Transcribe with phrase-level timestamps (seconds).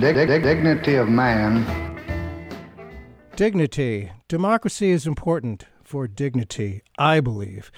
[0.00, 1.64] dig- dig- dignity of man.
[3.36, 4.12] Dignity.
[4.28, 7.70] Democracy is important for dignity, I believe.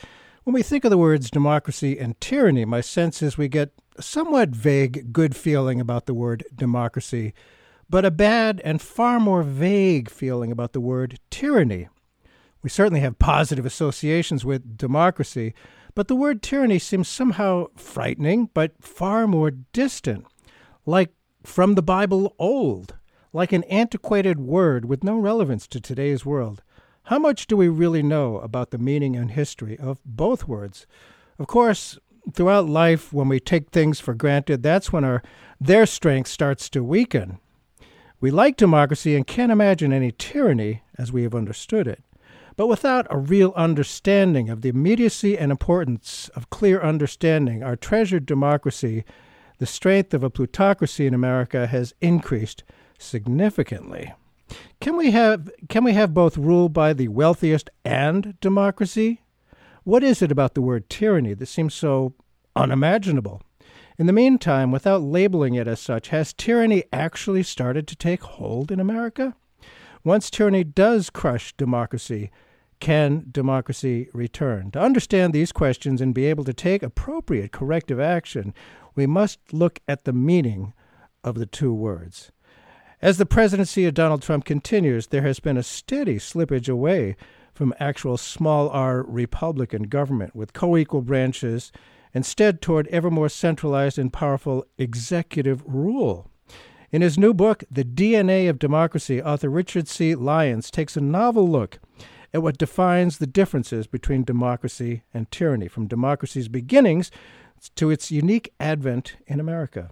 [0.44, 4.02] When we think of the words democracy and tyranny, my sense is we get a
[4.02, 7.32] somewhat vague good feeling about the word democracy,
[7.88, 11.88] but a bad and far more vague feeling about the word tyranny.
[12.62, 15.54] We certainly have positive associations with democracy,
[15.94, 20.26] but the word tyranny seems somehow frightening, but far more distant,
[20.84, 21.12] like
[21.44, 22.94] from the Bible old,
[23.32, 26.62] like an antiquated word with no relevance to today's world.
[27.04, 30.86] How much do we really know about the meaning and history of both words?
[31.38, 31.98] Of course,
[32.32, 35.22] throughout life, when we take things for granted, that's when our
[35.60, 37.38] their strength starts to weaken.
[38.20, 42.02] We like democracy and can't imagine any tyranny as we have understood it.
[42.56, 48.24] But without a real understanding of the immediacy and importance of clear understanding, our treasured
[48.24, 49.04] democracy,
[49.58, 52.64] the strength of a plutocracy in America has increased
[52.98, 54.12] significantly.
[54.80, 59.22] Can we have can we have both rule by the wealthiest and democracy?
[59.84, 62.14] What is it about the word tyranny that seems so
[62.56, 63.42] unimaginable?
[63.98, 68.72] In the meantime, without labeling it as such, has tyranny actually started to take hold
[68.72, 69.36] in America?
[70.02, 72.30] Once tyranny does crush democracy,
[72.80, 74.70] can democracy return?
[74.72, 78.54] To understand these questions and be able to take appropriate corrective action,
[78.94, 80.72] we must look at the meaning
[81.22, 82.30] of the two words.
[83.02, 87.16] As the presidency of Donald Trump continues, there has been a steady slippage away
[87.52, 91.70] from actual small r Republican government with co equal branches,
[92.14, 96.30] instead toward ever more centralized and powerful executive rule.
[96.92, 100.14] In his new book, The DNA of Democracy, author Richard C.
[100.14, 101.80] Lyons takes a novel look
[102.34, 107.12] at what defines the differences between democracy and tyranny, from democracy's beginnings
[107.76, 109.90] to its unique advent in America.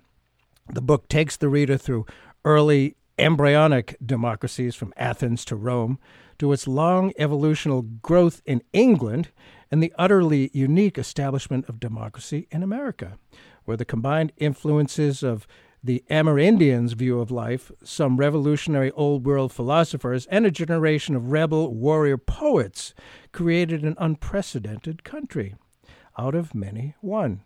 [0.69, 2.05] The book takes the reader through
[2.45, 6.01] early embryonic democracies from Athens to Rome,
[6.39, 9.31] to its long evolutional growth in England,
[9.71, 13.17] and the utterly unique establishment of democracy in America,
[13.65, 15.47] where the combined influences of
[15.85, 21.75] the Amerindians' view of life, some revolutionary old world philosophers, and a generation of rebel
[21.75, 22.95] warrior poets
[23.33, 25.57] created an unprecedented country.
[26.17, 27.41] Out of many, one.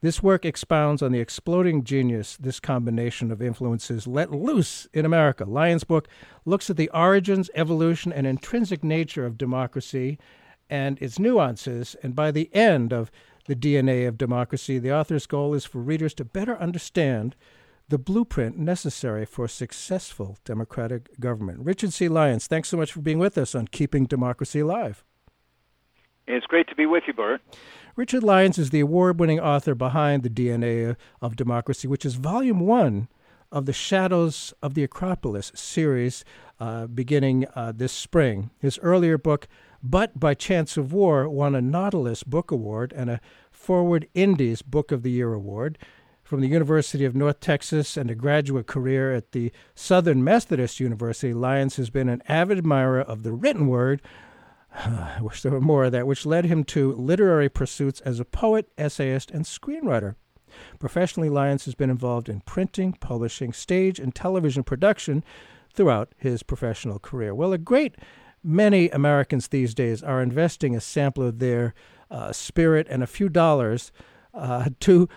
[0.00, 5.44] This work expounds on the exploding genius this combination of influences let loose in America.
[5.44, 6.08] Lyons' book
[6.44, 10.18] looks at the origins, evolution, and intrinsic nature of democracy
[10.70, 11.96] and its nuances.
[12.02, 13.10] And by the end of
[13.46, 17.36] the DNA of democracy, the author's goal is for readers to better understand
[17.88, 21.60] the blueprint necessary for successful democratic government.
[21.60, 22.08] Richard C.
[22.08, 25.04] Lyons, thanks so much for being with us on Keeping Democracy Alive.
[26.26, 27.40] It's great to be with you, Bert.
[27.94, 32.60] Richard Lyons is the award winning author behind The DNA of Democracy, which is volume
[32.60, 33.08] one
[33.52, 36.24] of the Shadows of the Acropolis series
[36.58, 38.50] uh, beginning uh, this spring.
[38.58, 39.46] His earlier book,
[39.82, 43.20] But by Chance of War, won a Nautilus Book Award and a
[43.52, 45.78] Foreword Indies Book of the Year Award.
[46.26, 51.32] From the University of North Texas and a graduate career at the Southern Methodist University,
[51.32, 54.02] Lyons has been an avid admirer of the written word,
[54.74, 58.24] I wish there were more of that, which led him to literary pursuits as a
[58.24, 60.16] poet, essayist, and screenwriter.
[60.80, 65.22] Professionally, Lyons has been involved in printing, publishing, stage, and television production
[65.72, 67.36] throughout his professional career.
[67.36, 67.94] Well, a great
[68.42, 71.72] many Americans these days are investing a sample of their
[72.10, 73.92] uh, spirit and a few dollars
[74.34, 75.08] uh, to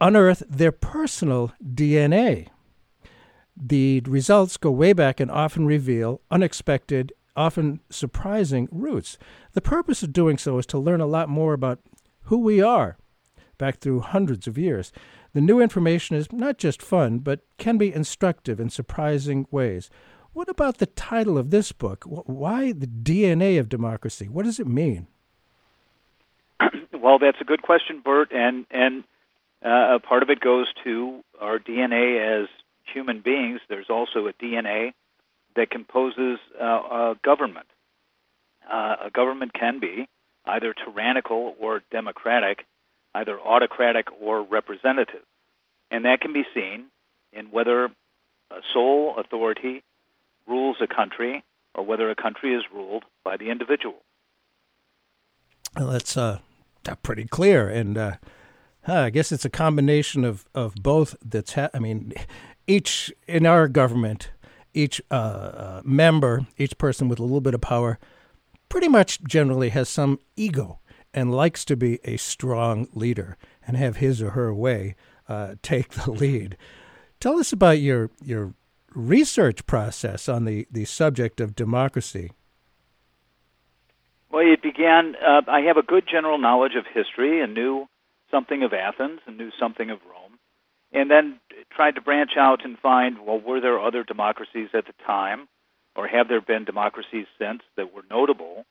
[0.00, 2.48] unearth their personal DNA.
[3.56, 9.18] The results go way back and often reveal unexpected often surprising roots.
[9.52, 11.80] The purpose of doing so is to learn a lot more about
[12.24, 12.96] who we are
[13.58, 14.92] back through hundreds of years.
[15.32, 19.90] The new information is not just fun, but can be instructive in surprising ways.
[20.32, 22.04] What about the title of this book?
[22.06, 24.28] Why the DNA of democracy?
[24.28, 25.06] What does it mean?
[26.92, 29.04] well, that's a good question, Bert, and and
[29.64, 32.48] uh, a part of it goes to our DNA as
[32.92, 33.60] human beings.
[33.68, 34.92] There's also a DNA
[35.56, 37.66] that composes uh, a government.
[38.70, 40.08] uh, a government can be
[40.46, 42.66] either tyrannical or democratic,
[43.14, 45.22] either autocratic or representative.
[45.90, 46.86] And that can be seen
[47.32, 49.82] in whether a sole authority
[50.46, 51.42] rules a country
[51.74, 53.96] or whether a country is ruled by the individual.
[55.76, 56.40] Well, that's uh,
[57.02, 57.68] pretty clear.
[57.68, 57.98] And
[58.88, 62.12] uh, I guess it's a combination of, of both that's, ha- I mean,
[62.66, 64.30] each in our government,
[64.72, 67.98] each uh, uh, member, each person with a little bit of power,
[68.68, 70.80] pretty much generally has some ego
[71.12, 73.36] and likes to be a strong leader
[73.66, 74.96] and have his or her way
[75.28, 76.56] uh, take the lead.
[77.20, 78.54] Tell us about your your
[78.94, 82.32] research process on the, the subject of democracy.
[84.30, 85.14] Well, it began.
[85.16, 87.86] Uh, I have a good general knowledge of history and knew
[88.34, 90.38] something of Athens and knew something of Rome,
[90.92, 91.38] and then
[91.70, 95.46] tried to branch out and find well, were there other democracies at the time,
[95.94, 98.66] or have there been democracies since that were notable?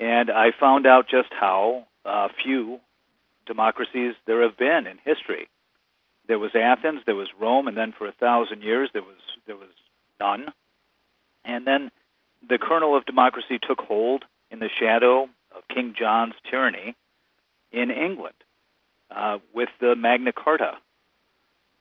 [0.00, 2.80] And I found out just how uh, few
[3.46, 5.48] democracies there have been in history.
[6.26, 9.56] There was Athens, there was Rome, and then for a thousand years there was there
[9.56, 9.74] was
[10.18, 10.46] none.
[11.44, 11.90] And then
[12.48, 15.24] the kernel of democracy took hold in the shadow
[15.54, 16.96] of King John's tyranny
[17.70, 18.36] in England
[19.10, 20.72] uh, with the Magna Carta.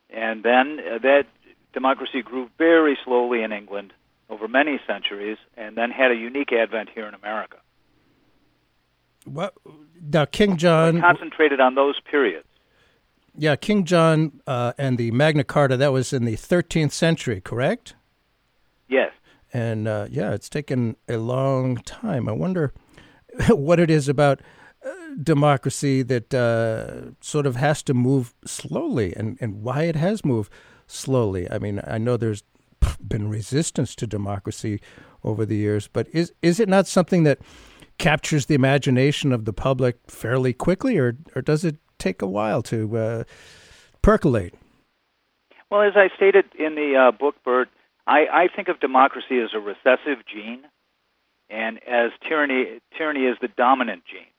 [0.10, 1.26] And then uh, that
[1.74, 3.94] democracy grew very slowly in England
[4.30, 7.58] over many centuries and then had a unique advent here in America.
[9.26, 9.54] What
[10.02, 12.46] now, King John concentrated on those periods.
[13.36, 15.78] Yeah, King John uh, and the Magna Carta.
[15.78, 17.96] That was in the 13th century, correct?
[18.88, 19.12] Yes.
[19.54, 22.28] And uh, yeah, it's taken a long time.
[22.28, 22.74] I wonder
[23.50, 24.42] what it is about
[25.22, 30.52] democracy that uh, sort of has to move slowly, and and why it has moved
[30.88, 31.50] slowly.
[31.50, 32.44] I mean, I know there's
[33.00, 34.82] been resistance to democracy
[35.24, 37.40] over the years, but is is it not something that
[37.98, 42.62] captures the imagination of the public fairly quickly, or or does it take a while
[42.64, 43.24] to uh,
[44.02, 44.54] percolate?
[45.70, 47.70] Well, as I stated in the uh, book, Bert,
[48.06, 50.64] I, I think of democracy as a recessive gene,
[51.50, 54.33] and as tyranny, tyranny is the dominant gene.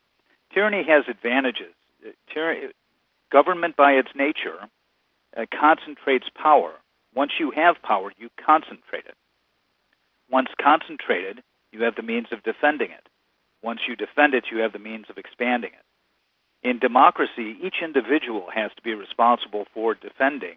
[0.55, 1.75] Tyranny has advantages.
[2.33, 2.69] Tyranny,
[3.33, 4.69] government, by its nature,
[5.37, 6.73] uh, concentrates power.
[7.15, 9.17] Once you have power, you concentrate it.
[10.31, 11.43] Once concentrated,
[11.73, 13.09] you have the means of defending it.
[13.63, 16.69] Once you defend it, you have the means of expanding it.
[16.69, 20.57] In democracy, each individual has to be responsible for defending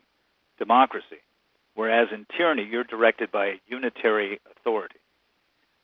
[0.58, 1.22] democracy,
[1.76, 5.00] whereas in tyranny, you're directed by a unitary authority.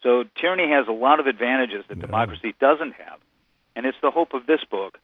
[0.01, 3.19] So tyranny has a lot of advantages that democracy doesn't have,
[3.75, 4.97] and it's the hope of this book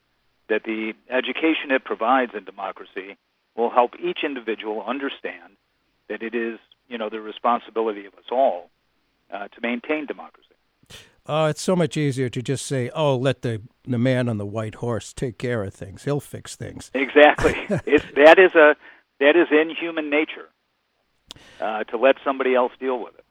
[0.50, 3.18] that the education it provides in democracy
[3.56, 5.58] will help each individual understand
[6.08, 8.70] that it is, you know, the responsibility of us all
[9.32, 10.46] uh, to maintain democracy.
[11.26, 14.46] Oh, it's so much easier to just say, "Oh, let the the man on the
[14.48, 16.06] white horse take care of things.
[16.06, 17.54] He'll fix things." Exactly.
[17.86, 18.76] it's that is a
[19.20, 20.50] that is in human nature
[21.62, 23.26] uh, to let somebody else deal with it.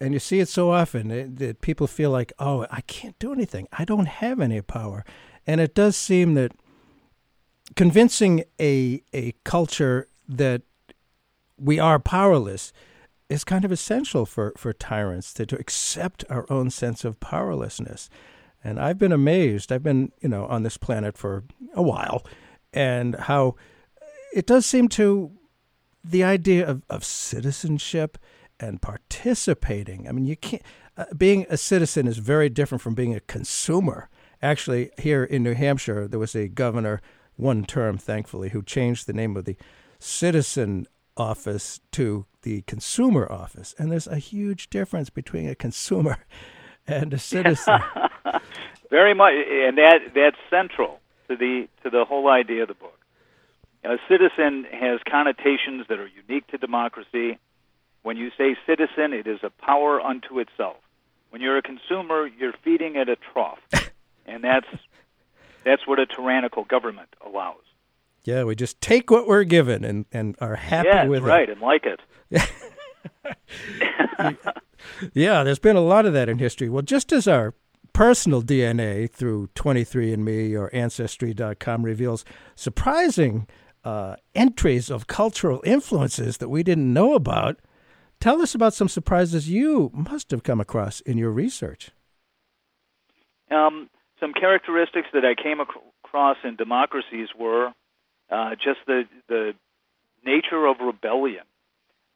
[0.00, 3.68] And you see it so often that people feel like, "Oh, I can't do anything.
[3.72, 5.04] I don't have any power,"
[5.46, 6.52] and it does seem that
[7.76, 10.62] convincing a a culture that
[11.58, 12.72] we are powerless
[13.28, 18.10] is kind of essential for, for tyrants to, to accept our own sense of powerlessness.
[18.64, 19.70] And I've been amazed.
[19.70, 22.26] I've been, you know, on this planet for a while,
[22.72, 23.54] and how
[24.34, 25.30] it does seem to
[26.02, 28.18] the idea of, of citizenship
[28.60, 30.08] and participating.
[30.08, 30.62] I mean, you can't.
[30.96, 34.08] Uh, being a citizen is very different from being a consumer.
[34.42, 37.00] Actually, here in New Hampshire, there was a governor,
[37.36, 39.56] one term, thankfully, who changed the name of the
[39.98, 40.86] citizen
[41.16, 43.74] office to the consumer office.
[43.78, 46.18] And there's a huge difference between a consumer
[46.86, 47.80] and a citizen.
[48.90, 52.98] Very much, and that that's central to the to the whole idea of the book.
[53.84, 57.38] A citizen has connotations that are unique to democracy.
[58.02, 60.76] When you say citizen, it is a power unto itself.
[61.30, 63.58] When you're a consumer, you're feeding at a trough,
[64.26, 64.66] and that's
[65.64, 67.62] that's what a tyrannical government allows.
[68.24, 71.50] Yeah, we just take what we're given and, and are happy with right, it.
[71.50, 72.00] Right, and like it.
[75.14, 76.68] yeah, there's been a lot of that in history.
[76.68, 77.54] Well, just as our
[77.92, 83.46] personal DNA through 23andMe or Ancestry.com reveals surprising
[83.84, 87.58] uh, entries of cultural influences that we didn't know about,
[88.20, 91.90] tell us about some surprises you must have come across in your research.
[93.50, 93.88] Um,
[94.20, 97.72] some characteristics that I came across in democracies were
[98.30, 99.54] uh, just the the
[100.24, 101.44] nature of rebellion.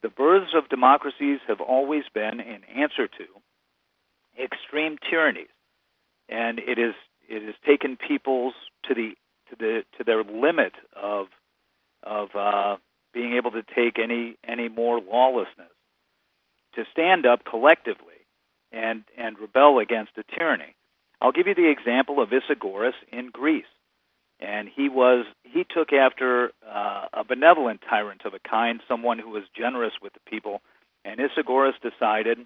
[0.03, 5.49] The births of democracies have always been an answer to extreme tyrannies,
[6.29, 6.95] and it is
[7.29, 9.13] it has taken peoples to the
[9.51, 11.29] to the to their limit of
[12.03, 12.77] of uh,
[13.13, 15.71] being able to take any any more lawlessness
[16.76, 18.14] to stand up collectively
[18.73, 20.75] and and rebel against a tyranny.
[21.21, 23.64] I'll give you the example of Isagoras in Greece,
[24.40, 29.31] and he was he took after uh, a benevolent tyrant of a kind, someone who
[29.31, 30.61] was generous with the people,
[31.04, 32.38] and Isagoras decided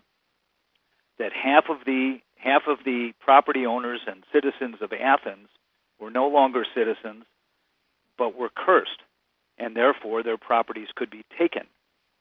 [1.19, 5.49] that half of the half of the property owners and citizens of Athens
[5.99, 7.25] were no longer citizens,
[8.17, 9.03] but were cursed,
[9.59, 11.67] and therefore their properties could be taken,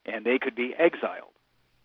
[0.06, 1.37] and they could be exiled.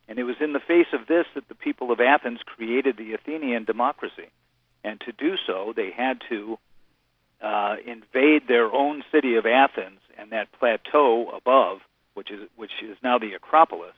[0.09, 3.15] And it was in the face of this that the people of Athens created the
[3.15, 4.31] Athenian democracy.
[4.85, 6.59] And to do so, they had to
[7.41, 11.81] uh, invade their own city of Athens and that plateau above,
[12.15, 13.95] which is which is now the Acropolis.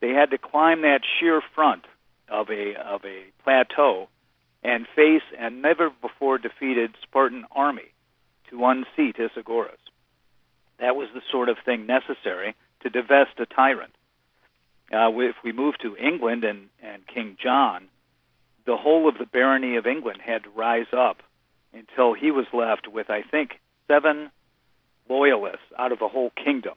[0.00, 1.84] They had to climb that sheer front
[2.28, 4.08] of a of a plateau
[4.62, 7.92] and face a never before defeated Spartan army
[8.50, 9.78] to unseat Isagoras.
[10.78, 13.95] That was the sort of thing necessary to divest a tyrant.
[14.92, 17.88] Uh, if we move to England and, and King John,
[18.66, 21.22] the whole of the barony of England had to rise up
[21.72, 24.30] until he was left with, I think, seven
[25.08, 26.74] loyalists out of the whole kingdom.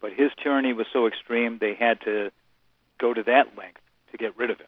[0.00, 2.30] But his tyranny was so extreme, they had to
[2.98, 3.80] go to that length
[4.12, 4.66] to get rid of him.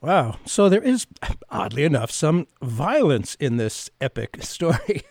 [0.00, 0.36] Wow.
[0.44, 1.06] So there is,
[1.50, 5.02] oddly enough, some violence in this epic story.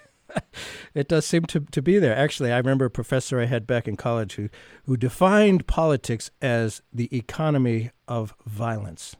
[0.93, 2.15] it does seem to, to be there.
[2.15, 4.49] Actually, I remember a professor I had back in college who,
[4.85, 9.15] who defined politics as the economy of violence.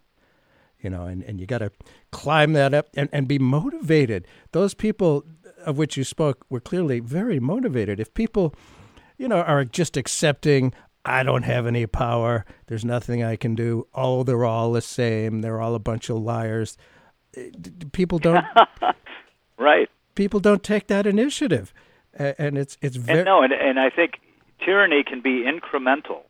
[0.80, 1.72] You know, and, and you got to
[2.12, 4.28] climb that up and, and be motivated.
[4.52, 5.26] Those people
[5.66, 8.00] of which you spoke were clearly very motivated.
[8.00, 8.54] If people,
[9.18, 13.88] you know, are just accepting, I don't have any power, there's nothing I can do,
[13.96, 16.78] oh, they're all the same, they're all a bunch of liars.
[17.36, 17.50] Eh,
[17.92, 18.46] people don't.
[19.58, 21.74] right people don't take that initiative,
[22.14, 24.20] and it's it's very and no, and, and I think
[24.64, 26.24] tyranny can be incremental.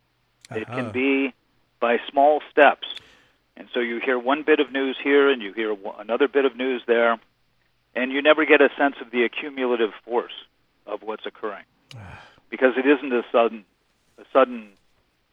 [0.50, 0.60] Uh-huh.
[0.60, 1.32] It can be
[1.80, 2.86] by small steps,
[3.56, 6.56] and so you hear one bit of news here, and you hear another bit of
[6.56, 7.18] news there,
[7.94, 10.34] and you never get a sense of the accumulative force
[10.86, 11.64] of what's occurring,
[12.50, 13.64] because it isn't a sudden
[14.18, 14.68] a sudden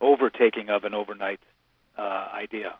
[0.01, 1.39] overtaking of an overnight
[1.97, 2.75] uh, idea.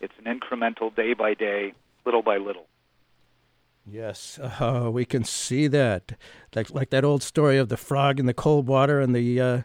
[0.00, 1.72] It's an incremental, day by day,
[2.04, 2.66] little by little.
[3.88, 6.18] Yes, uh, we can see that,
[6.54, 9.62] like like that old story of the frog in the cold water and the uh,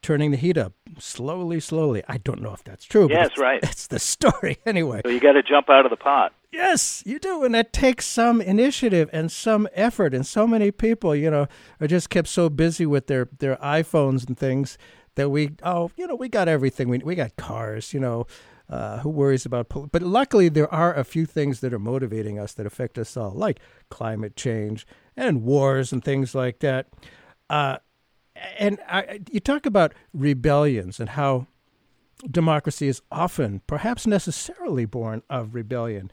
[0.00, 2.04] turning the heat up slowly, slowly.
[2.06, 3.08] I don't know if that's true.
[3.10, 3.60] Yes, it's, right.
[3.64, 5.00] It's the story anyway.
[5.04, 6.32] So you got to jump out of the pot.
[6.52, 10.14] Yes, you do, and that takes some initiative and some effort.
[10.14, 11.48] And so many people, you know,
[11.80, 14.78] are just kept so busy with their their iPhones and things
[15.16, 16.88] that we oh, you know, we got everything.
[16.88, 18.26] We we got cars, you know
[18.68, 19.68] uh, who worries about.
[19.68, 23.16] Pol- but luckily, there are a few things that are motivating us that affect us
[23.16, 26.88] all, like climate change and wars and things like that.
[27.50, 27.78] Uh,
[28.58, 31.46] and I, you talk about rebellions and how
[32.30, 36.10] democracy is often, perhaps necessarily, born of rebellion.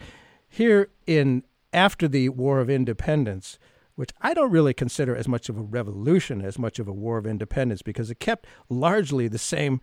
[0.47, 1.43] Here in
[1.73, 3.57] after the War of Independence,
[3.95, 7.17] which I don't really consider as much of a revolution as much of a war
[7.17, 9.79] of independence because it kept largely the same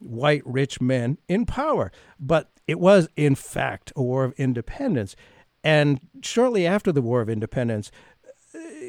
[0.00, 1.92] white rich men in power.
[2.18, 5.14] But it was, in fact, a war of independence.
[5.62, 7.90] And shortly after the War of Independence,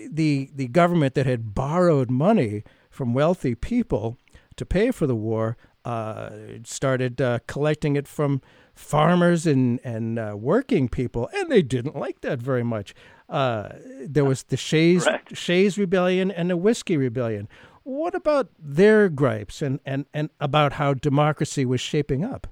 [0.09, 4.17] the the government that had borrowed money from wealthy people
[4.55, 6.29] to pay for the war uh,
[6.63, 8.41] started uh, collecting it from
[8.73, 12.93] farmers and and uh, working people, and they didn't like that very much.
[13.29, 13.69] Uh,
[14.05, 15.07] there was the Shays.
[15.33, 17.47] Shays Rebellion and the Whiskey Rebellion.
[17.83, 22.47] What about their gripes and, and, and about how democracy was shaping up?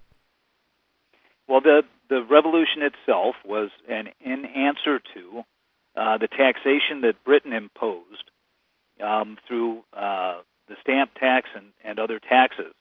[1.48, 5.44] Well, the, the revolution itself was an in answer to
[5.96, 8.32] uh, the taxation that Britain imposed
[9.04, 12.74] um, through uh, the stamp tax and, and other taxes.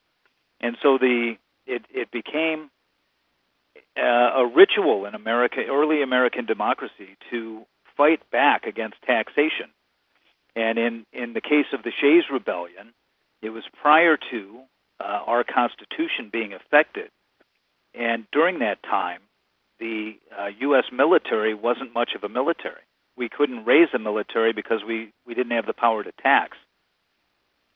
[0.59, 2.69] And so the it, it became
[3.97, 7.65] uh, a ritual in America, early American democracy, to
[7.95, 9.69] fight back against taxation.
[10.55, 12.93] And in, in the case of the Shays Rebellion,
[13.41, 14.61] it was prior to
[14.99, 17.09] uh, our Constitution being effected.
[17.93, 19.21] And during that time,
[19.79, 20.85] the uh, U.S.
[20.91, 22.81] military wasn't much of a military.
[23.15, 26.57] We couldn't raise a military because we, we didn't have the power to tax.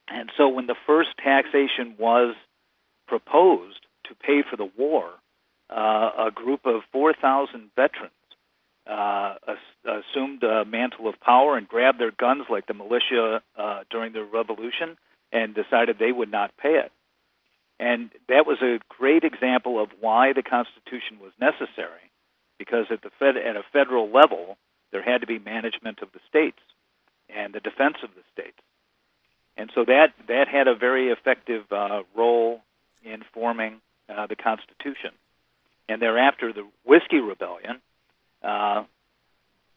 [0.09, 2.35] And so when the first taxation was
[3.07, 5.09] proposed to pay for the war,
[5.69, 8.11] uh, a group of 4,000 veterans
[8.85, 9.35] uh,
[9.85, 14.23] assumed a mantle of power and grabbed their guns like the militia uh, during the
[14.23, 14.97] revolution
[15.31, 16.91] and decided they would not pay it.
[17.79, 22.11] And that was a great example of why the Constitution was necessary,
[22.57, 24.57] because at the fed, at a federal level,
[24.91, 26.59] there had to be management of the states
[27.29, 28.57] and the defense of the states.
[29.57, 32.61] And so that that had a very effective uh, role
[33.03, 35.11] in forming uh, the Constitution.
[35.89, 37.81] And thereafter, the Whiskey Rebellion
[38.43, 38.83] uh,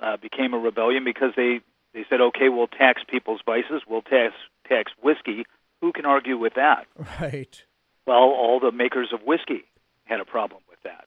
[0.01, 1.61] uh, became a rebellion because they
[1.95, 4.35] they said, okay, we'll tax people's vices, we'll tax
[4.69, 5.47] tax whiskey.
[5.81, 6.87] Who can argue with that?
[7.21, 7.65] Right.
[8.07, 9.65] Well, all the makers of whiskey
[10.05, 11.07] had a problem with that,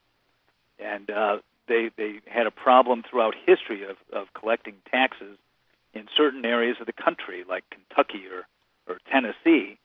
[0.80, 1.38] and uh,
[1.68, 5.38] they they had a problem throughout history of, of collecting taxes
[5.94, 8.46] in certain areas of the country, like Kentucky or
[8.92, 9.78] or Tennessee,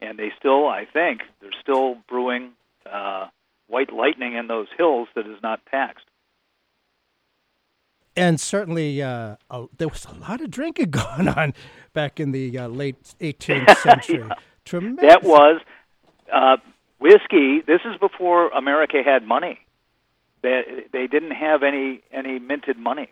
[0.00, 2.50] and they still, I think, they're still brewing
[2.90, 3.28] uh,
[3.66, 6.04] white lightning in those hills that is not taxed.
[8.16, 11.54] And certainly, uh, a, there was a lot of drinking going on
[11.92, 14.18] back in the uh, late 18th century.
[14.26, 14.34] Yeah.
[14.64, 15.02] Tremendous.
[15.08, 15.60] That was
[16.32, 16.56] uh,
[16.98, 17.60] whiskey.
[17.66, 19.58] This is before America had money.
[20.42, 23.08] They they didn't have any any minted money,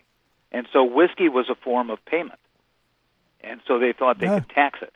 [0.51, 2.39] and so whiskey was a form of payment,
[3.41, 4.39] and so they thought they Yeah.
[4.39, 4.93] could tax it.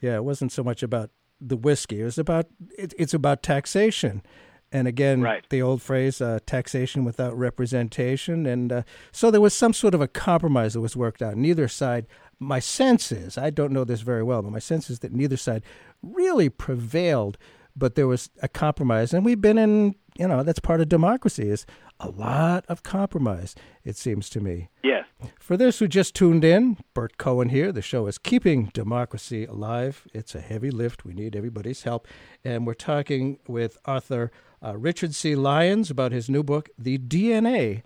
[0.00, 2.00] Yeah, it wasn't so much about the whiskey.
[2.00, 4.22] It was about it, it's about taxation,
[4.72, 5.44] and again, Right.
[5.48, 8.82] the old phrase uh, "taxation without representation." And uh,
[9.12, 11.36] so there was some sort of a compromise that was worked out.
[11.36, 12.06] Neither side.
[12.40, 15.36] My sense is, I don't know this very well, but my sense is that neither
[15.36, 15.62] side
[16.02, 17.36] really prevailed.
[17.74, 19.94] But there was a compromise, and we've been in.
[20.18, 21.64] You know, that's part of democracy is
[22.00, 23.54] a lot of compromise.
[23.84, 24.68] It seems to me.
[24.82, 25.04] Yes.
[25.38, 27.70] For those who just tuned in, Bert Cohen here.
[27.70, 30.08] The show is Keeping Democracy Alive.
[30.12, 31.04] It's a heavy lift.
[31.04, 32.08] We need everybody's help.
[32.44, 34.32] And we're talking with author
[34.64, 35.34] uh, Richard C.
[35.34, 37.82] Lyons about his new book, The DNA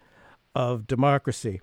[0.55, 1.61] of Democracy.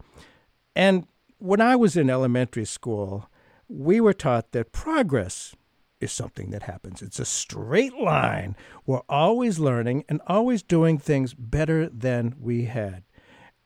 [0.75, 3.29] And when I was in elementary school,
[3.67, 5.55] we were taught that progress
[5.99, 7.01] is something that happens.
[7.01, 8.55] It's a straight line.
[8.85, 13.03] We're always learning and always doing things better than we had.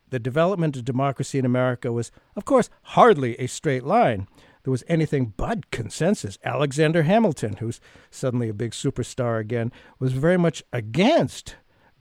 [0.10, 4.28] The development of democracy in America was, of course, hardly a straight line.
[4.64, 6.38] There was anything but consensus.
[6.44, 11.56] Alexander Hamilton, who's suddenly a big superstar again, was very much against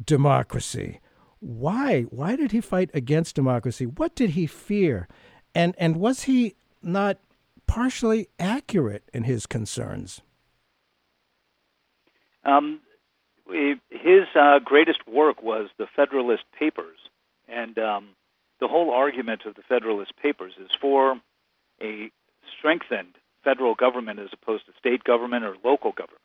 [0.04, 1.00] democracy.
[1.40, 2.02] Why?
[2.02, 3.84] Why did he fight against democracy?
[3.84, 5.08] What did he fear?
[5.54, 7.18] And and was he not
[7.66, 10.20] partially accurate in his concerns?
[12.44, 12.80] Um,
[13.90, 16.98] his uh, greatest work was the Federalist Papers,
[17.48, 18.08] and um,
[18.60, 21.20] the whole argument of the Federalist Papers is for
[21.80, 22.10] a
[22.58, 26.20] strengthened federal government as opposed to state government or local government.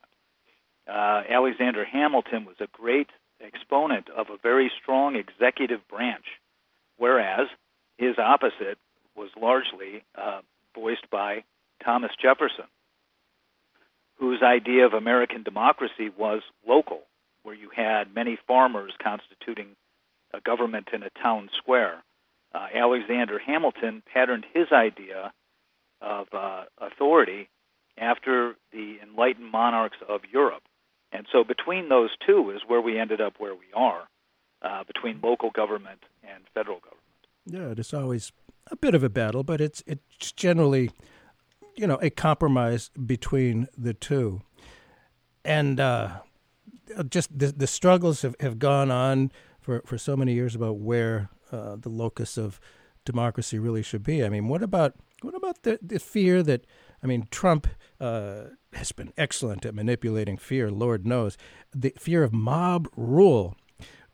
[0.87, 3.09] Uh, Alexander Hamilton was a great
[3.41, 6.25] exponent of a very strong executive branch,
[6.97, 7.47] whereas
[7.97, 8.77] his opposite
[9.15, 10.41] was largely uh,
[10.75, 11.43] voiced by
[11.83, 12.65] Thomas Jefferson,
[14.17, 17.01] whose idea of American democracy was local,
[17.43, 19.75] where you had many farmers constituting
[20.33, 22.03] a government in a town square.
[22.53, 25.33] Uh, Alexander Hamilton patterned his idea
[26.01, 27.49] of uh, authority
[27.97, 30.63] after the enlightened monarchs of Europe.
[31.11, 34.03] And so between those two is where we ended up where we are,
[34.61, 37.03] uh, between local government and federal government.
[37.45, 38.31] Yeah, it is always
[38.69, 40.91] a bit of a battle, but it's it's generally,
[41.75, 44.41] you know, a compromise between the two.
[45.45, 46.19] And uh,
[47.09, 49.31] just the, the struggles have, have gone on
[49.61, 52.59] for, for so many years about where uh, the locus of
[53.05, 54.23] democracy really should be.
[54.23, 56.65] I mean, what about what about the, the fear that
[57.03, 57.67] I mean, Trump
[57.99, 60.71] uh, has been excellent at manipulating fear.
[60.71, 61.37] Lord knows
[61.73, 63.55] the fear of mob rule.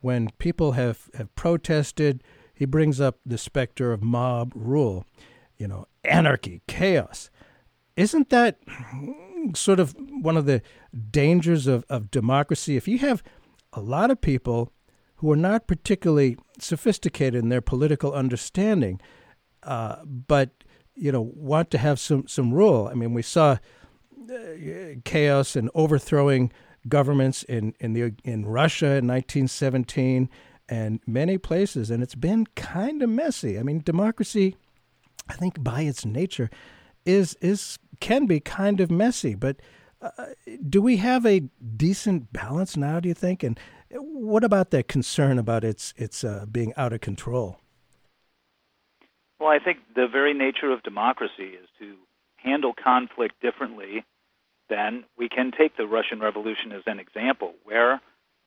[0.00, 2.22] When people have, have protested,
[2.54, 5.06] he brings up the specter of mob rule.
[5.56, 7.30] You know, anarchy, chaos.
[7.96, 8.58] Isn't that
[9.54, 10.62] sort of one of the
[11.10, 12.76] dangers of, of democracy?
[12.76, 13.22] If you have
[13.72, 14.72] a lot of people
[15.16, 19.00] who are not particularly sophisticated in their political understanding,
[19.62, 20.50] uh, but
[20.96, 22.88] you know want to have some some rule.
[22.90, 23.58] I mean, we saw
[24.30, 24.36] uh,
[25.04, 26.52] chaos and overthrowing
[26.88, 30.28] governments in in the in Russia in 1917
[30.68, 33.58] and many places, and it's been kind of messy.
[33.58, 34.56] I mean, democracy,
[35.28, 36.50] I think by its nature,
[37.04, 39.34] is is can be kind of messy.
[39.34, 39.56] But
[40.00, 40.26] uh,
[40.68, 41.40] do we have a
[41.76, 43.00] decent balance now?
[43.00, 43.42] Do you think?
[43.42, 43.58] And
[43.90, 47.58] what about that concern about its its uh, being out of control?
[49.44, 51.96] Well, I think the very nature of democracy is to
[52.36, 54.02] handle conflict differently
[54.70, 58.00] than we can take the Russian Revolution as an example, where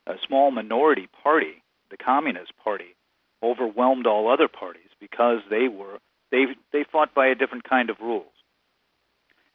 [0.08, 2.96] a small minority party, the Communist Party,
[3.44, 6.00] overwhelmed all other parties because they were
[6.32, 8.34] they they fought by a different kind of rules.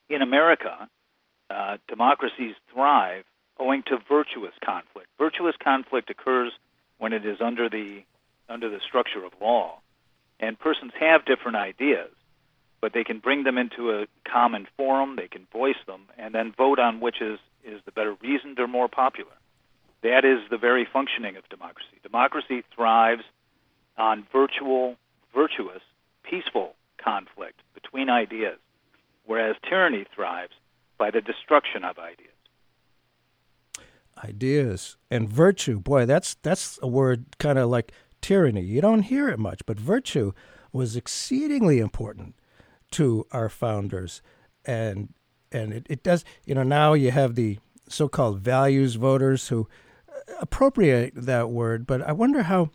[0.08, 0.88] In America,
[1.50, 3.24] uh, democracies thrive
[3.58, 5.08] owing to virtuous conflict.
[5.18, 6.52] Virtuous conflict occurs
[6.98, 8.04] when it is under the
[8.48, 9.81] under the structure of law,
[10.42, 12.10] and persons have different ideas,
[12.80, 15.14] but they can bring them into a common forum.
[15.16, 18.66] They can voice them, and then vote on which is is the better reasoned or
[18.66, 19.30] more popular.
[20.02, 22.00] That is the very functioning of democracy.
[22.02, 23.22] Democracy thrives
[23.96, 24.96] on virtual,
[25.32, 25.80] virtuous,
[26.28, 28.58] peaceful conflict between ideas,
[29.24, 30.54] whereas tyranny thrives
[30.98, 32.28] by the destruction of ideas.
[34.24, 38.62] Ideas and virtue, boy, that's that's a word kind of like tyranny.
[38.62, 40.32] You don't hear it much, but virtue
[40.72, 42.34] was exceedingly important
[42.92, 44.22] to our founders,
[44.64, 45.12] and
[45.50, 46.24] and it, it does.
[46.46, 47.58] You know, now you have the
[47.88, 49.68] so-called values voters who
[50.40, 52.70] appropriate that word, but I wonder how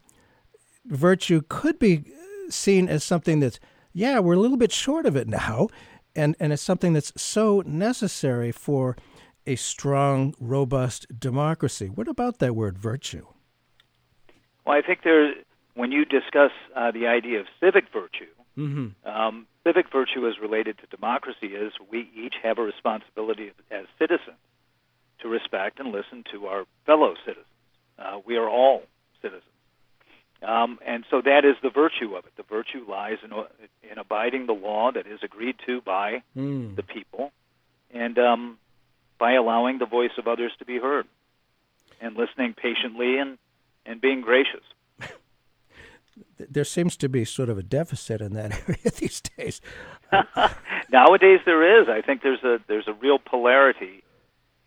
[0.86, 2.04] virtue could be
[2.50, 3.60] seen as something that's
[3.94, 5.70] yeah, we're a little bit short of it now,
[6.16, 8.96] and and it's something that's so necessary for
[9.48, 11.88] a strong, robust democracy.
[11.88, 13.26] What about that word virtue?
[14.68, 15.34] Well, I think there,
[15.76, 19.10] when you discuss uh, the idea of civic virtue, mm-hmm.
[19.10, 21.48] um, civic virtue is related to democracy.
[21.48, 24.38] Is we each have a responsibility as citizens
[25.22, 27.46] to respect and listen to our fellow citizens.
[27.98, 28.84] Uh, we are all
[29.22, 29.44] citizens.
[30.44, 32.34] Um, and so that is the virtue of it.
[32.36, 33.32] The virtue lies in,
[33.90, 36.76] in abiding the law that is agreed to by mm.
[36.76, 37.32] the people
[37.92, 38.60] and um,
[39.18, 41.08] by allowing the voice of others to be heard
[42.00, 43.40] and listening patiently and,
[43.88, 44.64] and being gracious.
[46.38, 49.62] there seems to be sort of a deficit in that area these days.
[50.92, 51.88] Nowadays, there is.
[51.90, 54.04] I think there's a there's a real polarity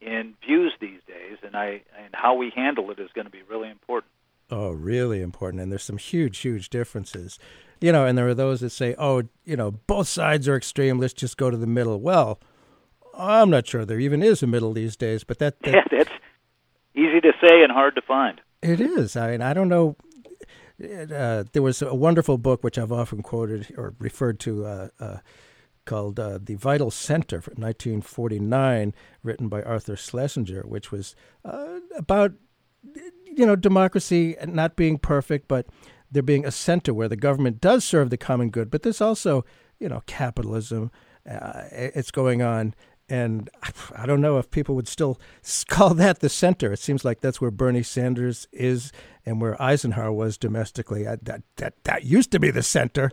[0.01, 3.43] in views these days, and I and how we handle it is going to be
[3.49, 4.11] really important.
[4.51, 7.39] Oh, really important, and there's some huge, huge differences.
[7.81, 10.99] You know, and there are those that say, "Oh, you know, both sides are extreme.
[10.99, 12.41] Let's just go to the middle." Well,
[13.17, 16.13] I'm not sure there even is a middle these days, but that, that yeah, that's
[16.95, 18.41] easy to say and hard to find.
[18.63, 19.17] It is.
[19.17, 19.97] I mean, I don't know.
[20.83, 24.65] Uh, there was a wonderful book which I've often quoted or referred to.
[24.65, 25.17] Uh, uh,
[25.87, 28.95] called uh, The Vital Center from 1949,
[29.25, 32.33] written by Arthur Schlesinger, which was uh, about,
[33.27, 35.67] you know, democracy not being perfect, but
[36.11, 39.45] there being a center where the government does serve the common good, but there's also,
[39.81, 40.93] you know, capitalism.
[41.29, 42.75] Uh, it's going on.
[43.11, 43.51] And
[43.97, 45.21] I don't know if people would still
[45.69, 46.73] call that the center.
[46.73, 48.93] It seems like that's where Bernie Sanders is
[49.27, 51.03] and where Eisenhower was domestically.
[51.03, 53.11] That, that, that used to be the center.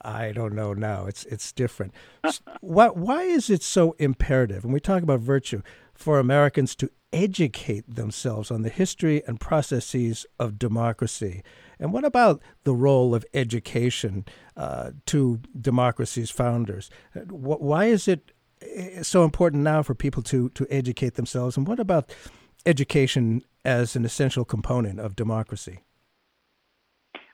[0.00, 1.06] I don't know now.
[1.06, 1.92] It's it's different.
[2.60, 4.64] why why is it so imperative?
[4.64, 5.62] When we talk about virtue,
[5.94, 11.42] for Americans to educate themselves on the history and processes of democracy,
[11.80, 14.24] and what about the role of education
[14.56, 16.90] uh, to democracy's founders?
[17.28, 18.30] Why is it
[18.62, 21.56] eh, so important now for people to to educate themselves?
[21.56, 22.14] And what about
[22.66, 25.80] education as an essential component of democracy?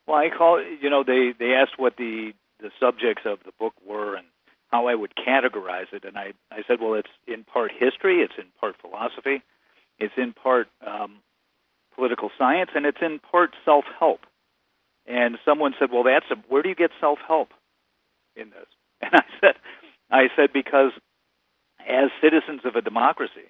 [0.06, 3.74] Well, I call you know they they asked what the the subjects of the book
[3.86, 4.26] were and
[4.74, 6.04] how I would categorize it.
[6.04, 9.42] And I, I said, well, it's in part history, it's in part philosophy,
[10.00, 11.18] it's in part um,
[11.94, 14.20] political science, and it's in part self help.
[15.06, 17.50] And someone said, well, that's a, where do you get self help
[18.34, 18.66] in this?
[19.02, 19.54] And I said,
[20.10, 20.92] I said because
[21.88, 23.48] as citizens of a democracy,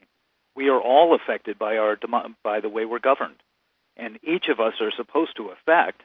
[0.54, 1.96] we are all affected by our
[2.42, 3.42] by the way we're governed,
[3.96, 6.02] and each of us are supposed to affect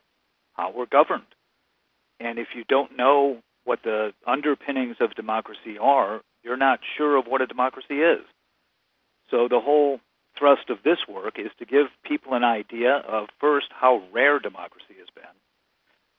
[0.54, 1.24] how we're governed.
[2.20, 7.26] And if you don't know what the underpinnings of democracy are, you're not sure of
[7.28, 8.26] what a democracy is.
[9.30, 10.00] So the whole
[10.38, 14.96] thrust of this work is to give people an idea of first how rare democracy
[14.98, 15.24] has been,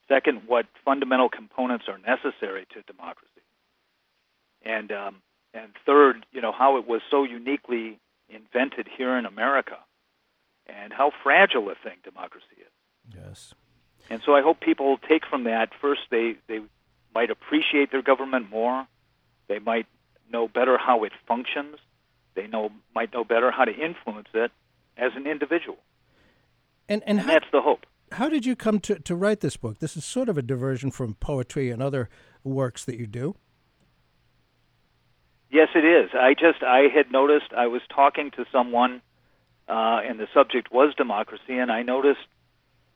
[0.07, 3.27] second what fundamental components are necessary to democracy,
[4.63, 5.15] and um,
[5.53, 9.77] and third, you know how it was so uniquely invented here in America,
[10.67, 13.15] and how fragile a thing democracy is.
[13.15, 13.53] Yes.
[14.09, 16.61] And so I hope people take from that first they they
[17.13, 18.87] might appreciate their government more.
[19.47, 19.87] They might
[20.31, 21.77] know better how it functions.
[22.35, 24.51] They know might know better how to influence it
[24.97, 25.77] as an individual.
[26.87, 27.85] And and, and how, that's the hope.
[28.13, 29.79] How did you come to, to write this book?
[29.79, 32.09] This is sort of a diversion from poetry and other
[32.43, 33.35] works that you do.
[35.51, 36.11] Yes, it is.
[36.13, 39.01] I just I had noticed I was talking to someone,
[39.67, 42.25] uh, and the subject was democracy, and I noticed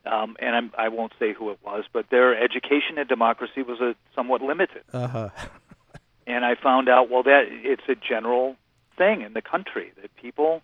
[0.05, 3.61] um, and I'm, I will not say who it was, but their education in democracy
[3.63, 4.83] was a somewhat limited.
[4.93, 5.29] Uh-huh.
[6.27, 8.55] and I found out well that it's a general
[8.97, 10.61] thing in the country that people,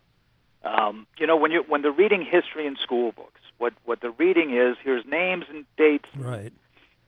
[0.63, 4.11] um, you know, when you when they're reading history in school books, what what they're
[4.11, 6.53] reading is here's names and dates, right,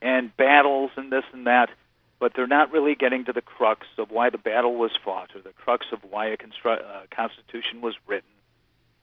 [0.01, 1.69] and battles and this and that,
[2.23, 5.41] but they're not really getting to the crux of why the battle was fought or
[5.41, 8.29] the crux of why a constru- uh, constitution was written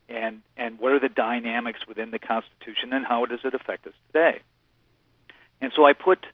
[0.08, 3.92] and and what are the dynamics within the constitution and how does it affect us
[4.06, 4.40] today.
[5.60, 6.24] And so i put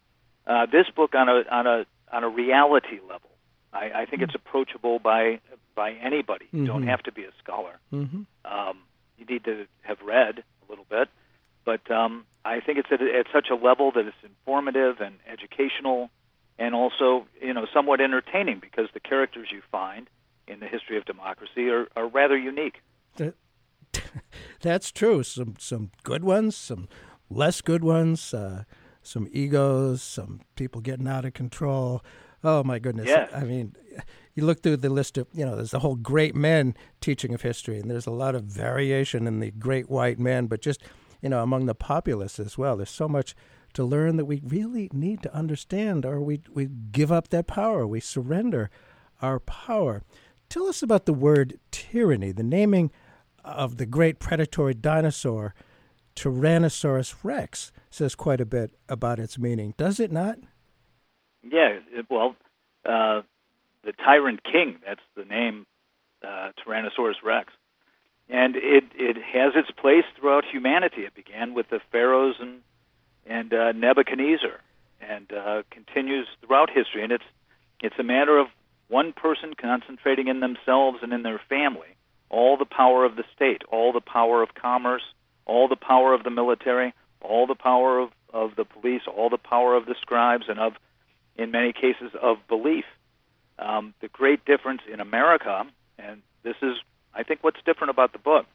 [0.46, 3.31] uh, this book on a on a on a reality level.
[3.72, 5.40] I, I think it's approachable by
[5.75, 6.46] by anybody.
[6.53, 7.81] You don't have to be a scholar.
[7.92, 8.22] Mm-hmm.
[8.44, 8.79] um,
[9.18, 11.09] you need to have read a little bit,
[11.64, 16.11] but um, I think it's at, at such a level that it's informative and educational,
[16.58, 20.08] and also you know somewhat entertaining because the characters you find
[20.48, 22.80] in the history of democracy are, are rather unique.
[24.60, 25.22] That's true.
[25.22, 26.88] Some some good ones, some
[27.30, 28.64] less good ones, uh,
[29.02, 32.02] some egos, some people getting out of control.
[32.44, 33.08] Oh my goodness!
[33.08, 33.28] Yeah.
[33.34, 33.74] I mean,
[34.34, 37.42] you look through the list of you know, there's the whole great men teaching of
[37.42, 40.82] history, and there's a lot of variation in the great white men, but just
[41.22, 42.76] you know, among the populace as well.
[42.76, 43.34] There's so much
[43.76, 47.86] to learn that we really need to understand, or we we give up that power,
[47.86, 48.70] we surrender
[49.22, 50.02] our power.
[50.48, 52.90] Tell us about the word tyranny, the naming
[53.44, 55.54] of the great predatory dinosaur
[56.16, 60.38] Tyrannosaurus rex says quite a bit about its meaning, does it not?
[61.42, 62.34] Yeah, it- well,
[62.84, 63.22] uh,
[63.84, 65.66] the Tyrant King, that's the name,
[66.22, 67.52] uh, Tyrannosaurus Rex.
[68.28, 71.02] And it, it has its place throughout humanity.
[71.02, 72.62] It began with the pharaohs and,
[73.26, 74.60] and uh, Nebuchadnezzar
[75.00, 77.02] and uh, continues throughout history.
[77.02, 77.24] And it's,
[77.80, 78.46] it's a matter of
[78.88, 81.88] one person concentrating in themselves and in their family
[82.28, 85.02] all the power of the state, all the power of commerce,
[85.44, 89.38] all the power of the military, all the power of, of the police, all the
[89.38, 90.72] power of the scribes, and of
[91.36, 92.84] in many cases of belief.
[93.58, 95.64] Um, the great difference in America,
[95.98, 96.76] and this is,
[97.14, 98.46] I think, what's different about the book.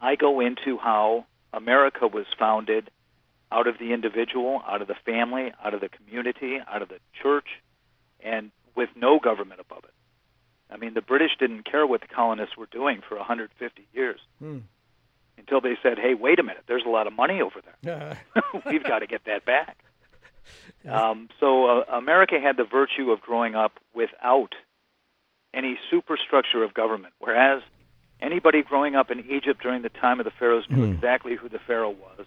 [0.00, 2.90] I go into how America was founded
[3.52, 6.98] out of the individual, out of the family, out of the community, out of the
[7.22, 7.46] church,
[8.20, 9.94] and with no government above it.
[10.70, 14.58] I mean, the British didn't care what the colonists were doing for 150 years Hmm.
[15.38, 18.18] until they said, "Hey, wait a minute, there's a lot of money over there."
[18.66, 19.78] We've got to get that back.
[20.88, 24.54] Um, so uh, America had the virtue of growing up without
[25.54, 27.62] any superstructure of government, whereas
[28.20, 30.92] anybody growing up in Egypt during the time of the pharaohs knew Hmm.
[30.94, 32.26] exactly who the pharaoh was,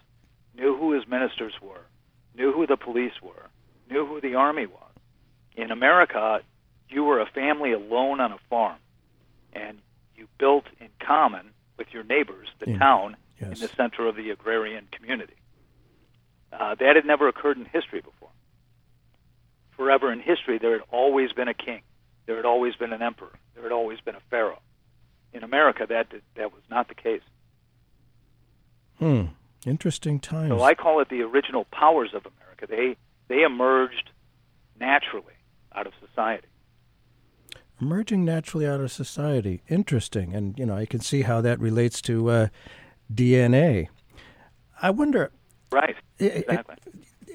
[0.59, 1.85] knew who his ministers were,
[2.35, 3.49] knew who the police were,
[3.89, 4.91] knew who the army was.
[5.55, 6.41] In America,
[6.89, 8.77] you were a family alone on a farm,
[9.53, 9.79] and
[10.15, 13.53] you built in common with your neighbors the In- town yes.
[13.53, 15.33] in the center of the agrarian community.
[16.51, 18.29] Uh, that had never occurred in history before.
[19.77, 21.81] Forever in history, there had always been a king,
[22.25, 24.59] there had always been an emperor, there had always been a pharaoh.
[25.31, 27.21] In America, that that was not the case.
[28.97, 29.25] Hmm.
[29.65, 30.49] Interesting times.
[30.49, 32.65] So I call it the original powers of America.
[32.67, 32.95] They
[33.27, 34.11] they emerged
[34.79, 35.33] naturally
[35.75, 36.47] out of society.
[37.81, 39.61] Emerging naturally out of society.
[39.69, 40.33] Interesting.
[40.33, 42.47] And, you know, I can see how that relates to uh,
[43.13, 43.87] DNA.
[44.81, 45.31] I wonder.
[45.71, 45.95] Right.
[46.17, 46.75] Exactly.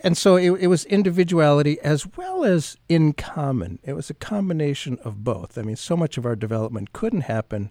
[0.02, 3.78] and so it, it was individuality as well as in common.
[3.82, 5.56] It was a combination of both.
[5.56, 7.70] I mean, so much of our development couldn't happen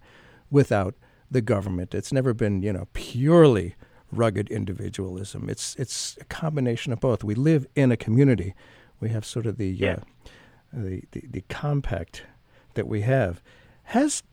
[0.50, 0.96] without
[1.30, 1.94] the government.
[1.94, 3.76] It's never been, you know, purely
[4.18, 5.50] rugged individualism.
[5.50, 7.24] It's it's a combination of both.
[7.24, 8.54] We live in a community.
[9.00, 9.98] We have sort of the Yeah.
[10.76, 12.24] uh, the, the the compact
[12.76, 13.42] that we have.
[13.88, 14.24] Has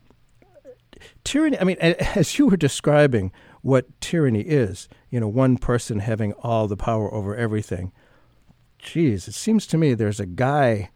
[1.23, 6.33] tyranny i mean as you were describing what tyranny is you know one person having
[6.33, 7.91] all the power over everything
[8.77, 10.89] geez it seems to me there's a guy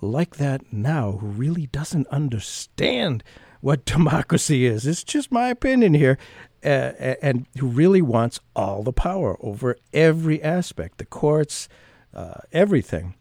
[0.00, 3.22] like that now who really doesn't understand
[3.60, 6.18] what democracy is it's just my opinion here
[6.62, 11.68] and who really wants all the power over every aspect the courts
[12.14, 13.14] uh, everything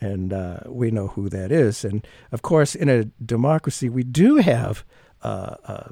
[0.00, 1.84] and uh, we know who that is.
[1.84, 4.84] And of course, in a democracy, we do have
[5.22, 5.88] uh, uh,